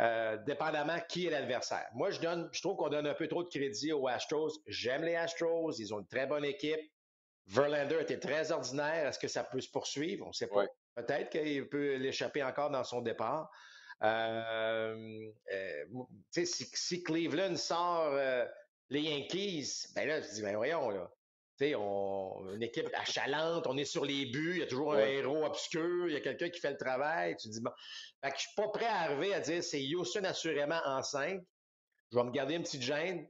Euh, 0.00 0.36
dépendamment 0.38 0.98
qui 1.08 1.26
est 1.26 1.30
l'adversaire. 1.30 1.88
Moi, 1.94 2.10
je 2.10 2.20
donne, 2.20 2.48
je 2.50 2.60
trouve 2.60 2.76
qu'on 2.76 2.88
donne 2.88 3.06
un 3.06 3.14
peu 3.14 3.28
trop 3.28 3.44
de 3.44 3.48
crédit 3.48 3.92
aux 3.92 4.08
Astros. 4.08 4.50
J'aime 4.66 5.04
les 5.04 5.14
Astros, 5.14 5.70
ils 5.78 5.94
ont 5.94 6.00
une 6.00 6.06
très 6.08 6.26
bonne 6.26 6.44
équipe. 6.44 6.80
Verlander 7.46 8.00
était 8.00 8.18
très 8.18 8.50
ordinaire. 8.50 9.06
Est-ce 9.06 9.20
que 9.20 9.28
ça 9.28 9.44
peut 9.44 9.60
se 9.60 9.70
poursuivre? 9.70 10.24
On 10.24 10.30
ne 10.30 10.32
sait 10.32 10.48
pas. 10.48 10.66
Peut-être 10.96 11.30
qu'il 11.30 11.68
peut 11.68 11.94
l'échapper 11.94 12.42
encore 12.42 12.70
dans 12.70 12.82
son 12.82 13.02
départ. 13.02 13.48
Euh, 14.02 15.30
euh, 15.52 15.84
si, 16.32 16.46
si, 16.46 17.02
Cleveland 17.04 17.56
sort 17.56 18.18
les 18.90 19.00
Yankees, 19.00 19.92
ben 19.94 20.08
là, 20.08 20.20
je 20.20 20.28
dis, 20.34 20.42
ben 20.42 20.56
voyons, 20.56 20.90
là. 20.90 21.08
Sais, 21.58 21.74
on, 21.74 22.52
une 22.54 22.62
équipe 22.62 22.88
achalante, 22.94 23.66
on 23.66 23.76
est 23.76 23.84
sur 23.84 24.04
les 24.04 24.26
buts, 24.26 24.52
il 24.54 24.60
y 24.60 24.62
a 24.62 24.66
toujours 24.66 24.94
un 24.94 25.06
héros 25.06 25.44
obscur, 25.44 26.08
il 26.08 26.14
y 26.14 26.16
a 26.16 26.20
quelqu'un 26.20 26.50
qui 26.50 26.60
fait 26.60 26.70
le 26.70 26.76
travail. 26.76 27.36
Tu 27.36 27.48
dis, 27.48 27.60
bon. 27.60 27.70
Fait 28.22 28.30
que 28.30 28.36
je 28.36 28.42
suis 28.42 28.54
pas 28.56 28.68
prêt 28.68 28.86
à 28.86 29.00
arriver 29.00 29.34
à 29.34 29.40
dire 29.40 29.62
c'est 29.62 29.82
Houston 29.94 30.24
assurément 30.24 30.80
en 30.84 31.02
5. 31.02 31.40
Je 32.12 32.18
vais 32.18 32.24
me 32.24 32.30
garder 32.30 32.54
une 32.54 32.62
petite 32.62 32.82
gêne. 32.82 33.28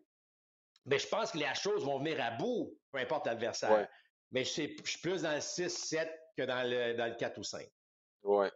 Mais 0.87 0.99
je 0.99 1.09
pense 1.09 1.33
que 1.33 1.39
les 1.39 1.55
choses 1.55 1.85
vont 1.85 1.99
venir 1.99 2.23
à 2.23 2.33
bout, 2.33 2.79
peu 2.93 2.99
importe 2.99 3.27
l'adversaire. 3.27 3.89
Mais 4.33 4.45
je, 4.45 4.51
suis 4.51 4.77
plus 5.03 5.23
dans 5.23 5.33
le 5.33 5.39
6-7 5.39 6.11
que 6.37 6.43
dans 6.43 6.69
le, 6.69 6.95
dans 6.95 7.07
le 7.07 7.15
4 7.15 7.39
ou 7.39 7.45
5. 7.45 7.67
Oui. 8.25 8.49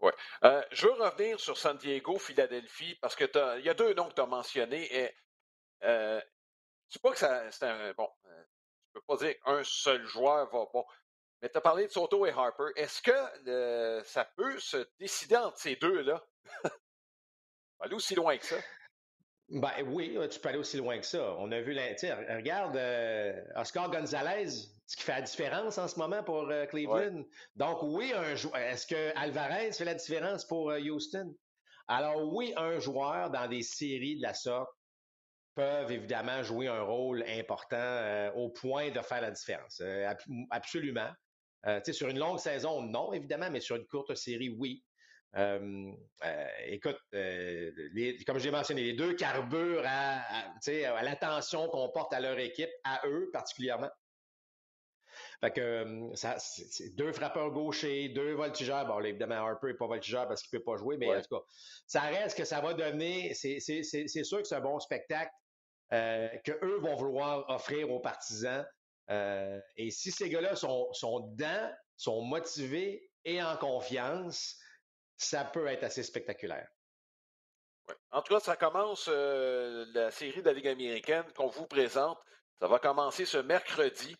Ouais. 0.00 0.12
Euh, 0.44 0.62
je 0.70 0.86
veux 0.86 0.92
revenir 0.92 1.40
sur 1.40 1.58
San 1.58 1.76
Diego, 1.76 2.18
Philadelphie, 2.18 2.94
parce 3.00 3.16
que 3.16 3.24
il 3.58 3.64
y 3.64 3.68
a 3.68 3.74
deux 3.74 3.92
noms 3.94 4.08
que 4.08 4.14
tu 4.14 4.20
as 4.20 4.26
mentionnés. 4.26 4.94
Et, 4.96 5.10
euh, 5.82 6.20
sais 6.88 6.98
pas 7.00 7.10
que 7.10 7.18
c'est 7.18 7.66
un. 7.66 7.92
Bon, 7.94 8.08
euh, 8.96 9.00
peux 9.00 9.16
pas 9.16 9.24
dire 9.24 9.34
qu'un 9.44 9.62
seul 9.64 10.04
joueur 10.06 10.50
va. 10.50 10.66
Bon, 10.72 10.84
mais 11.42 11.48
tu 11.48 11.58
as 11.58 11.60
parlé 11.60 11.86
de 11.86 11.92
Soto 11.92 12.26
et 12.26 12.30
Harper. 12.30 12.70
Est-ce 12.76 13.02
que 13.02 14.02
ça 14.04 14.24
peut 14.36 14.58
se 14.58 14.88
décider 14.98 15.36
entre 15.36 15.58
ces 15.58 15.76
deux-là? 15.76 16.24
aller 17.80 17.94
aussi 17.94 18.14
loin 18.14 18.36
que 18.38 18.46
ça. 18.46 18.56
Ben 19.48 19.70
oui, 19.86 20.18
tu 20.30 20.40
peux 20.40 20.48
aller 20.48 20.58
aussi 20.58 20.76
loin 20.78 20.98
que 20.98 21.06
ça. 21.06 21.36
On 21.38 21.52
a 21.52 21.60
vu, 21.60 21.72
la, 21.72 21.84
regarde 22.34 22.76
euh, 22.76 23.40
Oscar 23.54 23.90
Gonzalez, 23.90 24.48
ce 24.86 24.96
qui 24.96 25.04
fait 25.04 25.12
la 25.12 25.22
différence 25.22 25.78
en 25.78 25.86
ce 25.86 25.98
moment 25.98 26.24
pour 26.24 26.50
euh, 26.50 26.66
Cleveland. 26.66 27.22
Donc 27.54 27.82
oui, 27.82 28.12
un 28.12 28.34
joueur. 28.34 28.56
Est-ce 28.56 28.86
que 28.86 29.16
Alvarez 29.16 29.70
fait 29.72 29.84
la 29.84 29.94
différence 29.94 30.44
pour 30.44 30.72
Houston? 30.72 31.32
Alors 31.86 32.34
oui, 32.34 32.52
un 32.56 32.80
joueur 32.80 33.30
dans 33.30 33.46
des 33.46 33.62
séries 33.62 34.16
de 34.16 34.22
la 34.22 34.34
sorte 34.34 34.75
peuvent 35.56 35.90
évidemment 35.90 36.42
jouer 36.42 36.68
un 36.68 36.82
rôle 36.82 37.24
important 37.26 37.76
euh, 37.80 38.30
au 38.34 38.50
point 38.50 38.90
de 38.90 39.00
faire 39.00 39.22
la 39.22 39.30
différence. 39.30 39.80
Euh, 39.82 40.12
absolument. 40.50 41.10
Euh, 41.66 41.80
sur 41.90 42.08
une 42.08 42.18
longue 42.18 42.38
saison, 42.38 42.82
non, 42.82 43.12
évidemment, 43.12 43.50
mais 43.50 43.60
sur 43.60 43.74
une 43.74 43.86
courte 43.86 44.14
série, 44.14 44.50
oui. 44.50 44.84
écoute, 46.66 46.98
comme 48.26 48.38
j'ai 48.38 48.50
mentionné, 48.50 48.82
les 48.82 48.92
deux 48.92 49.14
carburent 49.14 49.82
à, 49.84 50.20
à 50.20 51.02
l'attention 51.02 51.68
qu'on 51.68 51.88
porte 51.88 52.12
à 52.12 52.20
leur 52.20 52.38
équipe, 52.38 52.70
à 52.84 53.00
eux 53.06 53.30
particulièrement. 53.32 53.90
Fait 55.40 55.50
que 55.50 56.10
ça, 56.14 56.36
c'est 56.38 56.94
deux 56.94 57.12
frappeurs 57.12 57.50
gauchers, 57.50 58.10
deux 58.10 58.34
voltigeurs. 58.34 58.86
Bon, 58.86 59.00
évidemment, 59.00 59.36
Harper 59.36 59.68
n'est 59.68 59.74
pas 59.74 59.86
voltigeur 59.86 60.28
parce 60.28 60.42
qu'il 60.42 60.56
ne 60.56 60.60
peut 60.60 60.72
pas 60.72 60.76
jouer, 60.76 60.98
mais 60.98 61.14
en 61.14 61.20
tout 61.20 61.34
cas, 61.36 61.42
ça 61.86 62.02
reste 62.02 62.36
que 62.36 62.44
ça 62.44 62.60
va 62.60 62.74
donner. 62.74 63.32
C'est 63.34 63.60
sûr 63.60 64.38
que 64.42 64.44
c'est 64.46 64.54
un 64.54 64.60
bon 64.60 64.78
spectacle 64.78 65.32
euh, 65.92 66.28
qu'eux 66.44 66.78
vont 66.78 66.96
vouloir 66.96 67.48
offrir 67.48 67.90
aux 67.90 68.00
partisans. 68.00 68.66
Euh, 69.10 69.60
et 69.76 69.90
si 69.90 70.10
ces 70.10 70.28
gars-là 70.28 70.56
sont, 70.56 70.92
sont 70.92 71.20
dedans, 71.20 71.72
sont 71.96 72.22
motivés 72.22 73.08
et 73.24 73.42
en 73.42 73.56
confiance, 73.56 74.56
ça 75.16 75.44
peut 75.44 75.66
être 75.68 75.84
assez 75.84 76.02
spectaculaire. 76.02 76.68
En 78.10 78.20
tout 78.22 78.34
cas, 78.34 78.40
ça 78.40 78.56
commence 78.56 79.08
euh, 79.08 79.86
la 79.94 80.10
série 80.10 80.42
de 80.42 80.46
la 80.46 80.52
Ligue 80.54 80.66
américaine 80.66 81.24
qu'on 81.36 81.46
vous 81.46 81.66
présente. 81.66 82.18
Ça 82.60 82.66
va 82.66 82.80
commencer 82.80 83.24
ce 83.24 83.38
mercredi. 83.38 84.16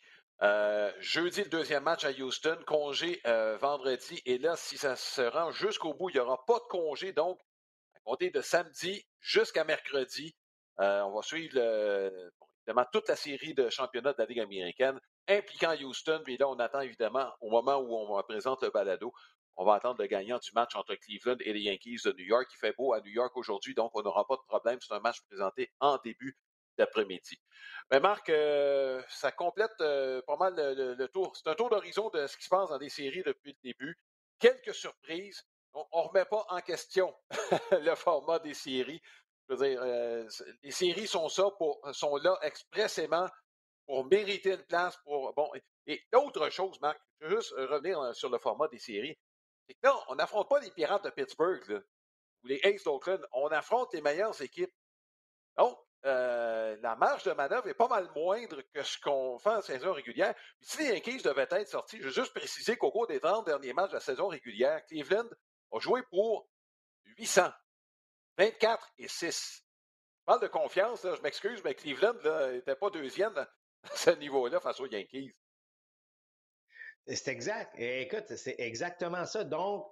jeudi, 1.00 1.42
le 1.42 1.48
deuxième 1.48 1.82
match 1.82 2.04
à 2.04 2.10
Houston. 2.10 2.58
Congé 2.66 3.20
vendredi. 3.60 4.22
Et 4.24 4.38
là, 4.38 4.54
si 4.56 4.78
ça 4.78 4.94
se 4.94 5.22
rend 5.22 5.50
jusqu'au 5.50 5.94
bout, 5.94 6.10
il 6.10 6.14
n'y 6.14 6.20
aura 6.20 6.44
pas 6.44 6.58
de 6.58 6.66
congé. 6.68 7.12
Donc, 7.12 7.40
à 7.96 8.00
compter 8.04 8.30
de 8.30 8.40
samedi 8.40 9.04
jusqu'à 9.20 9.64
mercredi, 9.64 10.36
euh, 10.80 11.02
on 11.02 11.14
va 11.14 11.22
suivre 11.22 11.58
évidemment 12.66 12.86
toute 12.92 13.08
la 13.08 13.16
série 13.16 13.54
de 13.54 13.70
championnats 13.70 14.12
de 14.12 14.18
la 14.18 14.26
Ligue 14.26 14.40
américaine 14.40 15.00
impliquant 15.28 15.74
Houston. 15.80 16.22
Puis 16.24 16.36
là, 16.36 16.48
on 16.48 16.58
attend 16.58 16.80
évidemment, 16.80 17.32
au 17.40 17.50
moment 17.50 17.76
où 17.76 17.94
on 17.94 18.22
présente 18.22 18.62
le 18.62 18.70
balado, 18.70 19.12
on 19.56 19.64
va 19.64 19.74
attendre 19.74 20.00
le 20.00 20.06
gagnant 20.06 20.38
du 20.38 20.50
match 20.54 20.76
entre 20.76 20.94
Cleveland 20.96 21.36
et 21.40 21.52
les 21.52 21.60
Yankees 21.60 22.00
de 22.04 22.12
New 22.12 22.24
York. 22.24 22.46
Il 22.52 22.58
fait 22.58 22.74
beau 22.76 22.92
à 22.92 23.00
New 23.00 23.10
York 23.10 23.34
aujourd'hui, 23.36 23.74
donc 23.74 23.90
on 23.94 24.02
n'aura 24.02 24.26
pas 24.26 24.36
de 24.36 24.42
problème. 24.46 24.78
C'est 24.80 24.94
un 24.94 25.00
match 25.00 25.20
présenté 25.22 25.72
en 25.80 25.98
début 26.04 26.36
d'après-midi. 26.76 27.40
Mais 27.90 28.00
Marc, 28.00 28.28
euh, 28.28 29.02
ça 29.08 29.32
complète 29.32 29.80
euh, 29.80 30.20
pas 30.26 30.36
mal 30.36 30.54
le, 30.56 31.08
tour. 31.08 31.34
C'est 31.36 31.48
un 31.48 31.54
tour 31.54 31.70
d'horizon 31.70 32.10
de 32.10 32.26
ce 32.26 32.36
qui 32.36 32.44
se 32.44 32.50
passe 32.50 32.68
dans 32.68 32.78
les 32.78 32.90
séries 32.90 33.22
depuis 33.24 33.52
le 33.52 33.70
début. 33.70 33.98
Quelques 34.38 34.74
surprises. 34.74 35.42
On 35.72 36.02
ne 36.02 36.08
remet 36.08 36.24
pas 36.24 36.44
en 36.48 36.60
question 36.60 37.14
le 37.70 37.94
format 37.94 38.38
des 38.38 38.54
séries. 38.54 39.00
Je 39.48 39.54
veux 39.54 39.68
dire, 39.68 39.80
euh, 39.82 40.28
les 40.62 40.70
séries 40.72 41.06
sont 41.06 41.28
ça 41.28 41.44
pour, 41.58 41.80
sont 41.92 42.16
là 42.16 42.38
expressément 42.42 43.28
pour 43.86 44.04
mériter 44.06 44.54
une 44.54 44.64
place. 44.64 44.96
Pour, 45.04 45.32
bon, 45.34 45.50
et, 45.86 46.02
l'autre 46.12 46.50
chose, 46.50 46.80
Marc, 46.80 47.00
je 47.20 47.26
veux 47.26 47.36
juste 47.36 47.52
revenir 47.52 48.00
euh, 48.00 48.12
sur 48.12 48.28
le 48.28 48.38
format 48.38 48.68
des 48.68 48.78
séries. 48.78 49.16
C'est 49.68 49.74
que 49.74 49.80
là, 49.84 49.94
on 50.08 50.16
n'affronte 50.16 50.48
pas 50.48 50.60
les 50.60 50.70
Pirates 50.70 51.04
de 51.04 51.10
Pittsburgh 51.10 51.82
ou 52.42 52.46
les 52.46 52.60
Aces 52.64 52.84
d'Oakland. 52.84 53.24
On 53.32 53.48
affronte 53.48 53.92
les 53.94 54.00
meilleures 54.00 54.40
équipes. 54.42 54.72
Donc, 55.56 55.78
euh, 56.04 56.76
la 56.82 56.94
marge 56.94 57.24
de 57.24 57.32
manœuvre 57.32 57.68
est 57.68 57.74
pas 57.74 57.88
mal 57.88 58.08
moindre 58.14 58.62
que 58.72 58.82
ce 58.82 58.98
qu'on 59.00 59.38
fait 59.38 59.50
en 59.50 59.62
saison 59.62 59.92
régulière. 59.92 60.34
si 60.60 60.78
les 60.78 60.94
Yankees 60.94 61.22
devaient 61.22 61.48
être 61.50 61.68
sortis, 61.68 61.98
je 61.98 62.04
veux 62.04 62.10
juste 62.10 62.34
préciser 62.34 62.76
qu'au 62.76 62.92
cours 62.92 63.06
des 63.06 63.18
30 63.18 63.46
derniers 63.46 63.72
matchs 63.72 63.90
de 63.90 63.94
la 63.94 64.00
saison 64.00 64.28
régulière, 64.28 64.84
Cleveland 64.86 65.28
a 65.72 65.78
joué 65.80 66.02
pour 66.10 66.48
800. 67.18 67.50
24 68.38 68.92
et 68.98 69.08
6. 69.08 69.62
Je 70.18 70.24
parle 70.24 70.42
de 70.42 70.48
confiance, 70.48 71.02
je 71.02 71.22
m'excuse, 71.22 71.62
mais 71.64 71.74
Cleveland 71.74 72.50
n'était 72.52 72.76
pas 72.76 72.90
deuxième 72.90 73.36
à 73.36 73.48
ce 73.94 74.10
niveau-là 74.10 74.60
face 74.60 74.80
aux 74.80 74.86
Yankees. 74.86 75.32
C'est 77.06 77.28
exact. 77.28 77.78
écoute, 77.78 78.34
c'est 78.34 78.56
exactement 78.58 79.24
ça. 79.26 79.44
Donc, 79.44 79.88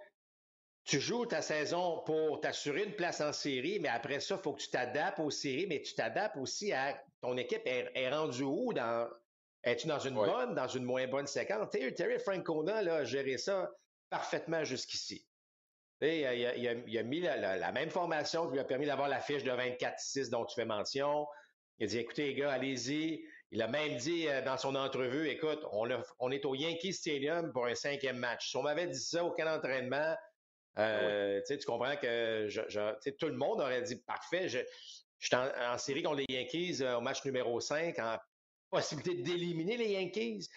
tu 0.85 1.00
joues 1.00 1.26
ta 1.26 1.40
saison 1.40 2.02
pour 2.04 2.40
t'assurer 2.40 2.85
une 2.85 2.94
place 2.94 3.20
en 3.20 3.33
série, 3.33 3.78
mais 3.80 3.88
après 3.88 4.20
ça, 4.20 4.35
il 4.35 4.42
faut 4.42 4.52
que 4.52 4.61
tu 4.61 4.70
t'adaptes 4.70 5.20
aux 5.20 5.30
séries, 5.30 5.66
mais 5.66 5.80
tu 5.80 5.94
t'adaptes 5.94 6.37
aussi 6.37 6.72
à 6.72 7.00
ton 7.22 7.37
équipe 7.37 7.62
est, 7.64 8.11
rendue 8.11 8.42
où 8.42 8.72
dans. 8.72 9.09
Es-tu 9.62 9.87
dans 9.87 9.98
une 9.98 10.14
bonne, 10.14 10.54
dans 10.54 10.68
une 10.68 10.85
moins 10.85 11.07
bonne 11.07 11.26
séquence? 11.26 11.70
Terry, 11.70 12.18
Francona 12.18 12.83
là, 12.83 12.96
a 12.96 13.04
géré 13.04 13.38
ça 13.38 13.72
parfaitement 14.11 14.62
jusqu'ici. 14.62 15.26
Il 16.00 16.26
a, 16.26 16.35
il, 16.57 16.98
a, 16.98 17.02
mis 17.02 17.20
la, 17.20 17.72
même 17.72 17.90
formation 17.90 18.46
qui 18.46 18.54
lui 18.54 18.61
a 18.61 18.64
permis 18.64 18.87
d'avoir 18.87 19.09
la 19.09 19.20
fiche 19.20 19.44
de 19.44 19.50
24-6 19.50 20.30
dont 20.30 20.44
tu 20.44 20.54
fais 20.54 20.64
mention. 20.64 21.26
Il 21.78 21.85
a 21.85 21.87
dit 21.88 21.98
écoutez, 21.98 22.26
les 22.26 22.35
gars, 22.35 22.52
allez-y. 22.52 23.24
Il 23.50 23.62
a 23.62 23.68
même 23.68 23.96
dit 23.96 24.26
euh, 24.28 24.42
dans 24.42 24.57
son 24.57 24.74
entrevue 24.74 25.28
écoute, 25.28 25.61
on, 25.70 25.88
on, 26.18 26.30
est 26.33 26.44
au 26.44 26.57
Yankee 26.57 26.92
Stadium 26.92 27.52
pour 27.52 27.66
un 27.66 27.76
cinquième 27.76 28.18
match. 28.18 28.50
Si 28.50 28.57
on 28.57 28.62
m'avait 28.62 28.88
dit 28.88 28.98
ça 28.98 29.24
au 29.24 29.30
camp 29.30 29.44
d'entraînement, 29.44 30.16
euh, 30.78 31.40
tu 31.46 31.57
comprends 31.64 31.96
que 31.96 32.48
je, 32.48 33.11
tout 33.12 33.26
le 33.26 33.37
monde 33.37 33.61
aurait 33.61 33.83
dit 33.83 33.94
parfait, 33.94 34.48
je, 34.48 34.59
suis 35.20 35.37
en, 35.37 35.78
série 35.78 36.02
contre 36.02 36.24
les 36.28 36.35
Yankees 36.35 36.78
euh, 36.80 36.96
au 36.96 37.00
match 37.00 37.24
numéro 37.24 37.61
5, 37.61 37.96
en 38.00 38.18
possibilité 38.70 39.22
d'éliminer 39.22 39.76
les 39.76 39.92
Yankees. 39.92 40.48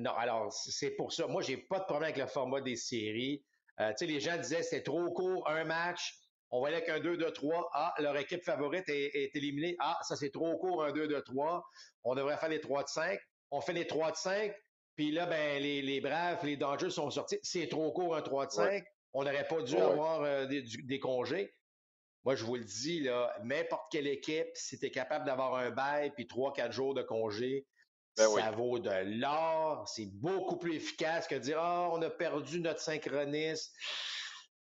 non, 0.00 0.12
alors 0.12 0.50
c'est 0.50 0.92
pour 0.92 1.12
ça. 1.12 1.26
Moi, 1.26 1.42
j'ai 1.42 1.58
pas 1.58 1.80
de 1.80 1.84
problème 1.84 2.04
avec 2.04 2.16
le 2.16 2.26
format 2.26 2.62
des 2.62 2.76
séries. 2.76 3.44
Euh, 3.82 4.06
les 4.06 4.20
gens 4.20 4.36
disaient 4.36 4.62
c'était 4.62 4.82
trop 4.82 5.10
court, 5.12 5.48
un 5.48 5.64
match. 5.64 6.14
On 6.50 6.60
voyait 6.60 6.82
qu'un 6.82 7.00
2-2-3. 7.00 7.68
Ah, 7.72 7.94
leur 7.98 8.16
équipe 8.16 8.44
favorite 8.44 8.88
est, 8.88 9.34
éliminée. 9.34 9.74
Ah, 9.80 9.98
ça 10.02 10.16
c'est 10.16 10.30
trop 10.30 10.56
court, 10.58 10.84
un 10.84 10.92
2-2-3. 10.92 11.62
On 12.04 12.14
devrait 12.14 12.36
faire 12.36 12.50
les 12.50 12.60
3 12.60 12.84
de 12.84 12.88
5. 12.88 13.18
On 13.50 13.60
fait 13.60 13.72
les 13.72 13.86
3 13.86 14.10
de 14.10 14.16
5. 14.16 14.54
Puis 14.96 15.10
là, 15.10 15.24
ben, 15.26 15.62
les, 15.62 16.00
Braves, 16.00 16.44
les 16.44 16.56
Dodgers 16.56 16.90
sont 16.90 17.10
sortis. 17.10 17.38
C'est 17.42 17.68
trop 17.68 17.90
court, 17.92 18.14
un 18.14 18.22
3 18.22 18.46
de 18.46 18.50
5. 18.50 18.84
On 19.14 19.24
n'aurait 19.24 19.48
pas 19.48 19.62
dû 19.62 19.76
avoir 19.76 20.22
euh, 20.22 20.46
des, 20.46 21.00
congés. 21.00 21.54
Moi, 22.24 22.34
je 22.34 22.44
vous 22.44 22.56
le 22.56 22.64
dis, 22.64 23.00
là, 23.00 23.34
n'importe 23.42 23.90
quelle 23.90 24.06
équipe, 24.06 24.48
si 24.54 24.78
tu 24.78 24.86
es 24.86 24.90
capable 24.90 25.24
d'avoir 25.24 25.56
un 25.56 25.70
bail 25.70 26.12
puis 26.14 26.26
3-4 26.26 26.70
jours 26.70 26.94
de 26.94 27.02
congé, 27.02 27.66
ben 28.16 28.28
ça 28.28 28.50
vaut 28.50 28.78
de 28.78 29.18
l'or. 29.18 29.88
C'est 29.88 30.06
beaucoup 30.06 30.56
plus 30.56 30.76
efficace 30.76 31.26
que 31.26 31.34
de 31.34 31.40
dire 31.40 31.58
Ah, 31.60 31.90
on 31.92 32.02
a 32.02 32.10
perdu 32.10 32.60
notre 32.60 32.80
synchroniste. 32.80 33.74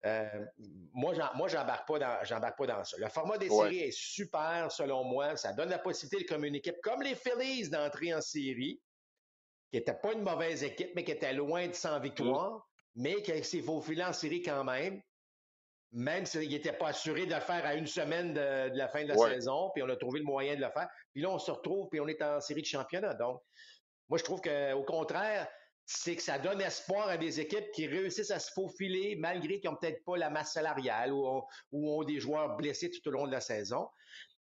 Euh, 0.06 0.46
moi, 0.94 1.12
moi, 1.34 1.48
j'embarque 1.48 1.86
pas 1.86 1.98
dans, 1.98 2.24
j'embarque 2.24 2.56
pas 2.56 2.66
dans 2.66 2.84
ça. 2.84 2.96
Le 2.98 3.08
format 3.08 3.36
des 3.36 3.50
séries 3.50 3.80
est 3.80 3.90
super, 3.90 4.72
selon 4.72 5.04
moi. 5.04 5.36
Ça 5.36 5.52
donne 5.52 5.68
la 5.68 5.78
possibilité 5.78 6.24
comme 6.24 6.44
une 6.44 6.54
équipe 6.54 6.80
comme 6.82 7.02
les 7.02 7.14
Phillies 7.14 7.68
d'entrer 7.68 8.14
en 8.14 8.20
série, 8.20 8.80
qui 9.70 9.78
n'était 9.78 9.94
pas 9.94 10.12
une 10.12 10.22
mauvaise 10.22 10.64
équipe, 10.64 10.92
mais 10.94 11.04
qui 11.04 11.12
était 11.12 11.34
loin 11.34 11.68
de 11.68 11.74
100 11.74 12.00
victoires, 12.00 12.66
mais 12.94 13.20
qui 13.22 13.44
s'est 13.44 13.62
faufilé 13.62 14.02
en 14.02 14.12
série 14.12 14.42
quand 14.42 14.64
même 14.64 15.02
même 15.92 16.24
s'il 16.24 16.48
n'était 16.48 16.72
pas 16.72 16.88
assuré 16.88 17.26
de 17.26 17.34
le 17.34 17.40
faire 17.40 17.64
à 17.66 17.74
une 17.74 17.86
semaine 17.86 18.32
de, 18.32 18.76
la 18.76 18.88
fin 18.88 19.02
de 19.02 19.08
la 19.08 19.16
saison, 19.16 19.70
puis 19.74 19.82
on 19.82 19.88
a 19.88 19.96
trouvé 19.96 20.20
le 20.20 20.24
moyen 20.24 20.54
de 20.54 20.60
le 20.60 20.70
faire. 20.70 20.88
Puis 21.12 21.22
là, 21.22 21.30
on 21.30 21.38
se 21.38 21.50
retrouve, 21.50 21.88
puis 21.90 22.00
on 22.00 22.06
est 22.06 22.22
en 22.22 22.40
série 22.40 22.62
de 22.62 22.66
championnat. 22.66 23.14
Donc, 23.14 23.40
moi, 24.08 24.18
je 24.18 24.24
trouve 24.24 24.40
qu'au 24.40 24.84
contraire, 24.84 25.48
c'est 25.86 26.14
que 26.14 26.22
ça 26.22 26.38
donne 26.38 26.60
espoir 26.60 27.08
à 27.08 27.16
des 27.16 27.40
équipes 27.40 27.70
qui 27.72 27.88
réussissent 27.88 28.30
à 28.30 28.38
se 28.38 28.52
faufiler 28.52 29.16
malgré 29.16 29.58
qu'ils 29.58 29.70
n'ont 29.70 29.76
peut-être 29.76 30.04
pas 30.04 30.16
la 30.16 30.30
masse 30.30 30.52
salariale 30.52 31.12
ou, 31.12 31.42
ont 31.72 32.04
des 32.04 32.20
joueurs 32.20 32.56
blessés 32.56 32.90
tout 32.90 33.08
au 33.08 33.10
long 33.10 33.26
de 33.26 33.32
la 33.32 33.40
saison. 33.40 33.88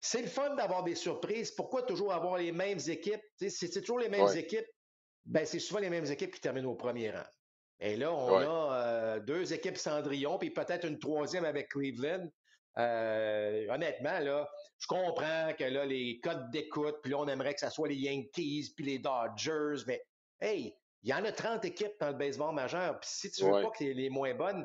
C'est 0.00 0.20
le 0.20 0.28
fun 0.28 0.54
d'avoir 0.56 0.82
des 0.82 0.94
surprises. 0.94 1.52
Pourquoi 1.52 1.84
toujours 1.84 2.12
avoir 2.12 2.36
les 2.36 2.52
mêmes 2.52 2.80
équipes? 2.88 3.22
Si 3.38 3.50
c'est 3.50 3.80
toujours 3.80 4.00
les 4.00 4.10
mêmes 4.10 4.36
équipes, 4.36 4.66
ben 5.24 5.46
c'est 5.46 5.60
souvent 5.60 5.80
les 5.80 5.90
mêmes 5.90 6.10
équipes 6.10 6.34
qui 6.34 6.40
terminent 6.40 6.68
au 6.68 6.74
premier 6.74 7.10
rang. 7.10 7.24
Et 7.84 7.96
là, 7.96 8.12
on 8.12 8.36
a 8.36 8.76
euh, 8.76 9.20
deux 9.20 9.52
équipes 9.52 9.76
Cendrillon, 9.76 10.38
puis 10.38 10.50
peut-être 10.50 10.86
une 10.86 11.00
troisième 11.00 11.44
avec 11.44 11.68
Cleveland. 11.68 12.30
Euh, 12.78 13.66
honnêtement, 13.68 14.20
là, 14.20 14.48
je 14.78 14.86
comprends 14.86 15.52
que 15.58 15.64
là, 15.64 15.84
les 15.84 16.20
codes 16.20 16.48
d'écoute, 16.52 16.98
puis 17.02 17.10
là, 17.10 17.18
on 17.18 17.26
aimerait 17.26 17.54
que 17.54 17.60
ça 17.60 17.70
soit 17.70 17.88
les 17.88 17.96
Yankees, 17.96 18.72
puis 18.76 18.84
les 18.84 18.98
Dodgers, 19.00 19.82
mais 19.88 20.00
hey, 20.40 20.72
il 21.02 21.10
y 21.10 21.12
en 21.12 21.24
a 21.24 21.32
30 21.32 21.64
équipes 21.64 21.98
dans 21.98 22.10
le 22.10 22.14
baseball 22.14 22.54
majeur. 22.54 23.00
Puis 23.00 23.10
si 23.10 23.30
tu 23.32 23.44
veux 23.44 23.62
pas 23.62 23.70
que 23.70 23.82
les, 23.82 24.08
moins 24.10 24.32
bonnes 24.32 24.64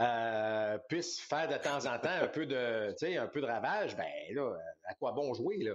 euh, 0.00 0.78
puissent 0.88 1.20
faire 1.20 1.46
de 1.46 1.56
temps 1.56 1.86
en 1.86 2.00
temps 2.00 2.08
un 2.20 2.26
peu 2.26 2.46
de, 2.46 3.16
un 3.16 3.28
peu 3.28 3.40
de 3.40 3.46
ravage, 3.46 3.96
ben 3.96 4.10
là, 4.32 4.56
à 4.86 4.94
quoi 4.94 5.12
bon 5.12 5.32
jouer, 5.34 5.58
là? 5.58 5.74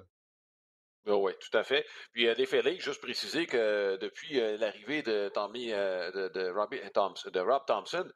Oh 1.08 1.16
oui, 1.26 1.34
tout 1.40 1.58
à 1.58 1.64
fait. 1.64 1.86
Puis 2.14 2.28
euh, 2.28 2.36
les 2.36 2.46
Phillies, 2.46 2.80
juste 2.80 3.02
préciser 3.02 3.48
que 3.48 3.98
depuis 3.98 4.40
euh, 4.40 4.58
l'arrivée 4.58 5.02
de 5.02 5.32
euh, 5.34 6.12
de, 6.12 6.28
de, 6.30 7.42
Rob 7.42 7.66
Thompson, 7.66 8.08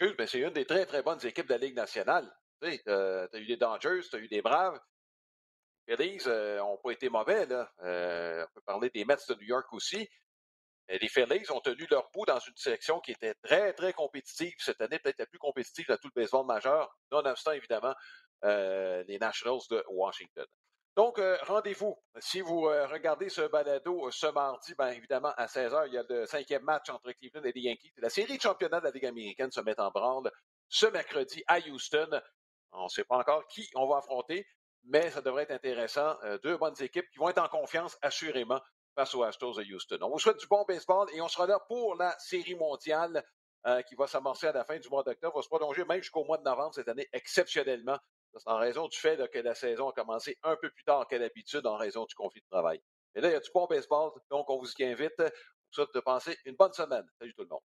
ben, 0.00 0.26
c'est 0.26 0.38
une 0.38 0.50
des 0.50 0.64
très, 0.64 0.86
très 0.86 1.02
bonnes 1.02 1.24
équipes 1.26 1.46
de 1.46 1.52
la 1.52 1.58
Ligue 1.58 1.76
nationale. 1.76 2.30
Tu 2.62 2.70
sais, 2.70 2.82
as 2.88 3.28
eu 3.34 3.46
des 3.46 3.58
Dangers, 3.58 4.00
tu 4.08 4.16
as 4.16 4.18
eu 4.20 4.28
des 4.28 4.40
Braves. 4.40 4.80
Les 5.86 5.96
Phillies 5.96 6.26
n'ont 6.56 6.78
pas 6.78 6.92
été 6.92 7.10
mauvais. 7.10 7.44
Là. 7.44 7.70
on 7.82 8.54
peut 8.54 8.62
parler 8.64 8.90
des 8.94 9.04
Mets 9.04 9.16
de 9.28 9.34
New 9.34 9.46
York 9.46 9.70
aussi. 9.72 10.08
Mais 10.88 10.98
les 10.98 11.08
Phillies 11.08 11.50
ont 11.50 11.60
tenu 11.60 11.86
leur 11.90 12.08
bout 12.10 12.24
dans 12.24 12.38
une 12.38 12.56
sélection 12.56 13.00
qui 13.00 13.12
était 13.12 13.34
très, 13.42 13.74
très 13.74 13.92
compétitive. 13.92 14.54
Cette 14.58 14.80
année, 14.80 14.98
peut-être 14.98 15.18
la 15.18 15.26
plus 15.26 15.38
compétitive 15.38 15.86
de 15.88 15.96
tout 15.96 16.08
le 16.14 16.22
baseball 16.22 16.46
majeur, 16.46 16.96
nonobstant 17.12 17.52
évidemment 17.52 17.94
les 18.42 19.18
Nationals 19.20 19.60
de 19.70 19.84
Washington. 19.88 20.46
Donc, 20.96 21.18
euh, 21.18 21.36
rendez-vous. 21.42 21.96
Si 22.20 22.40
vous 22.40 22.68
euh, 22.68 22.86
regardez 22.86 23.28
ce 23.28 23.42
balado 23.42 24.06
euh, 24.06 24.10
ce 24.12 24.28
mardi, 24.28 24.74
bien 24.78 24.90
évidemment, 24.90 25.32
à 25.36 25.46
16h, 25.46 25.88
il 25.88 25.94
y 25.94 25.98
a 25.98 26.04
le 26.08 26.24
cinquième 26.26 26.62
match 26.62 26.88
entre 26.88 27.10
Cleveland 27.12 27.42
et 27.42 27.52
les 27.52 27.62
Yankees. 27.62 27.92
La 27.96 28.10
série 28.10 28.36
de 28.36 28.42
championnat 28.42 28.78
de 28.78 28.84
la 28.84 28.90
Ligue 28.92 29.06
américaine 29.06 29.50
se 29.50 29.60
met 29.60 29.78
en 29.80 29.90
branle 29.90 30.30
ce 30.68 30.86
mercredi 30.86 31.42
à 31.48 31.58
Houston. 31.58 32.20
On 32.70 32.84
ne 32.84 32.88
sait 32.88 33.02
pas 33.02 33.16
encore 33.16 33.44
qui 33.48 33.68
on 33.74 33.88
va 33.88 33.98
affronter, 33.98 34.46
mais 34.84 35.10
ça 35.10 35.20
devrait 35.20 35.44
être 35.44 35.50
intéressant. 35.50 36.16
deux 36.42 36.56
bonnes 36.56 36.80
équipes 36.80 37.08
qui 37.10 37.18
vont 37.18 37.28
être 37.28 37.42
en 37.42 37.48
confiance, 37.48 37.96
assurément, 38.02 38.60
face 38.94 39.14
aux 39.14 39.22
Astros 39.24 39.54
de 39.56 39.64
Houston. 39.64 39.98
On 40.00 40.10
vous 40.10 40.18
souhaite 40.18 40.38
du 40.38 40.46
bon 40.46 40.64
baseball 40.66 41.08
et 41.12 41.20
on 41.20 41.28
sera 41.28 41.46
là 41.46 41.60
pour 41.68 41.96
la 41.96 42.16
série 42.18 42.54
mondiale 42.56 43.24
qui 43.88 43.94
va 43.94 44.06
s'amorcer 44.06 44.48
à 44.48 44.52
la 44.52 44.64
fin 44.64 44.78
du 44.78 44.88
mois 44.88 45.02
d'octobre, 45.02 45.36
va 45.36 45.42
se 45.42 45.48
prolonger 45.48 45.84
même 45.84 46.02
jusqu'au 46.02 46.24
mois 46.24 46.38
de 46.38 46.42
novembre 46.42 46.74
cette 46.74 46.88
année, 46.88 47.08
exceptionnellement 47.12 47.98
en 48.46 48.58
raison 48.58 48.88
du 48.88 48.98
fait 48.98 49.30
que 49.30 49.38
la 49.38 49.54
saison 49.54 49.88
a 49.90 49.92
commencé 49.92 50.38
un 50.42 50.56
peu 50.56 50.70
plus 50.70 50.84
tard 50.84 51.06
qu'à 51.06 51.18
l'habitude 51.18 51.66
en 51.66 51.76
raison 51.76 52.04
du 52.04 52.14
conflit 52.14 52.40
de 52.40 52.46
travail. 52.50 52.80
Et 53.14 53.20
là, 53.20 53.28
il 53.28 53.32
y 53.32 53.36
a 53.36 53.40
du 53.40 53.50
bon 53.54 53.66
baseball, 53.66 54.10
donc 54.30 54.50
on 54.50 54.58
vous 54.58 54.70
y 54.78 54.84
invite. 54.84 55.16
Pour 55.16 55.86
ça, 55.86 55.86
de 55.92 56.00
passer 56.00 56.36
une 56.44 56.56
bonne 56.56 56.72
semaine. 56.72 57.06
Salut 57.18 57.34
tout 57.34 57.42
le 57.42 57.48
monde. 57.48 57.62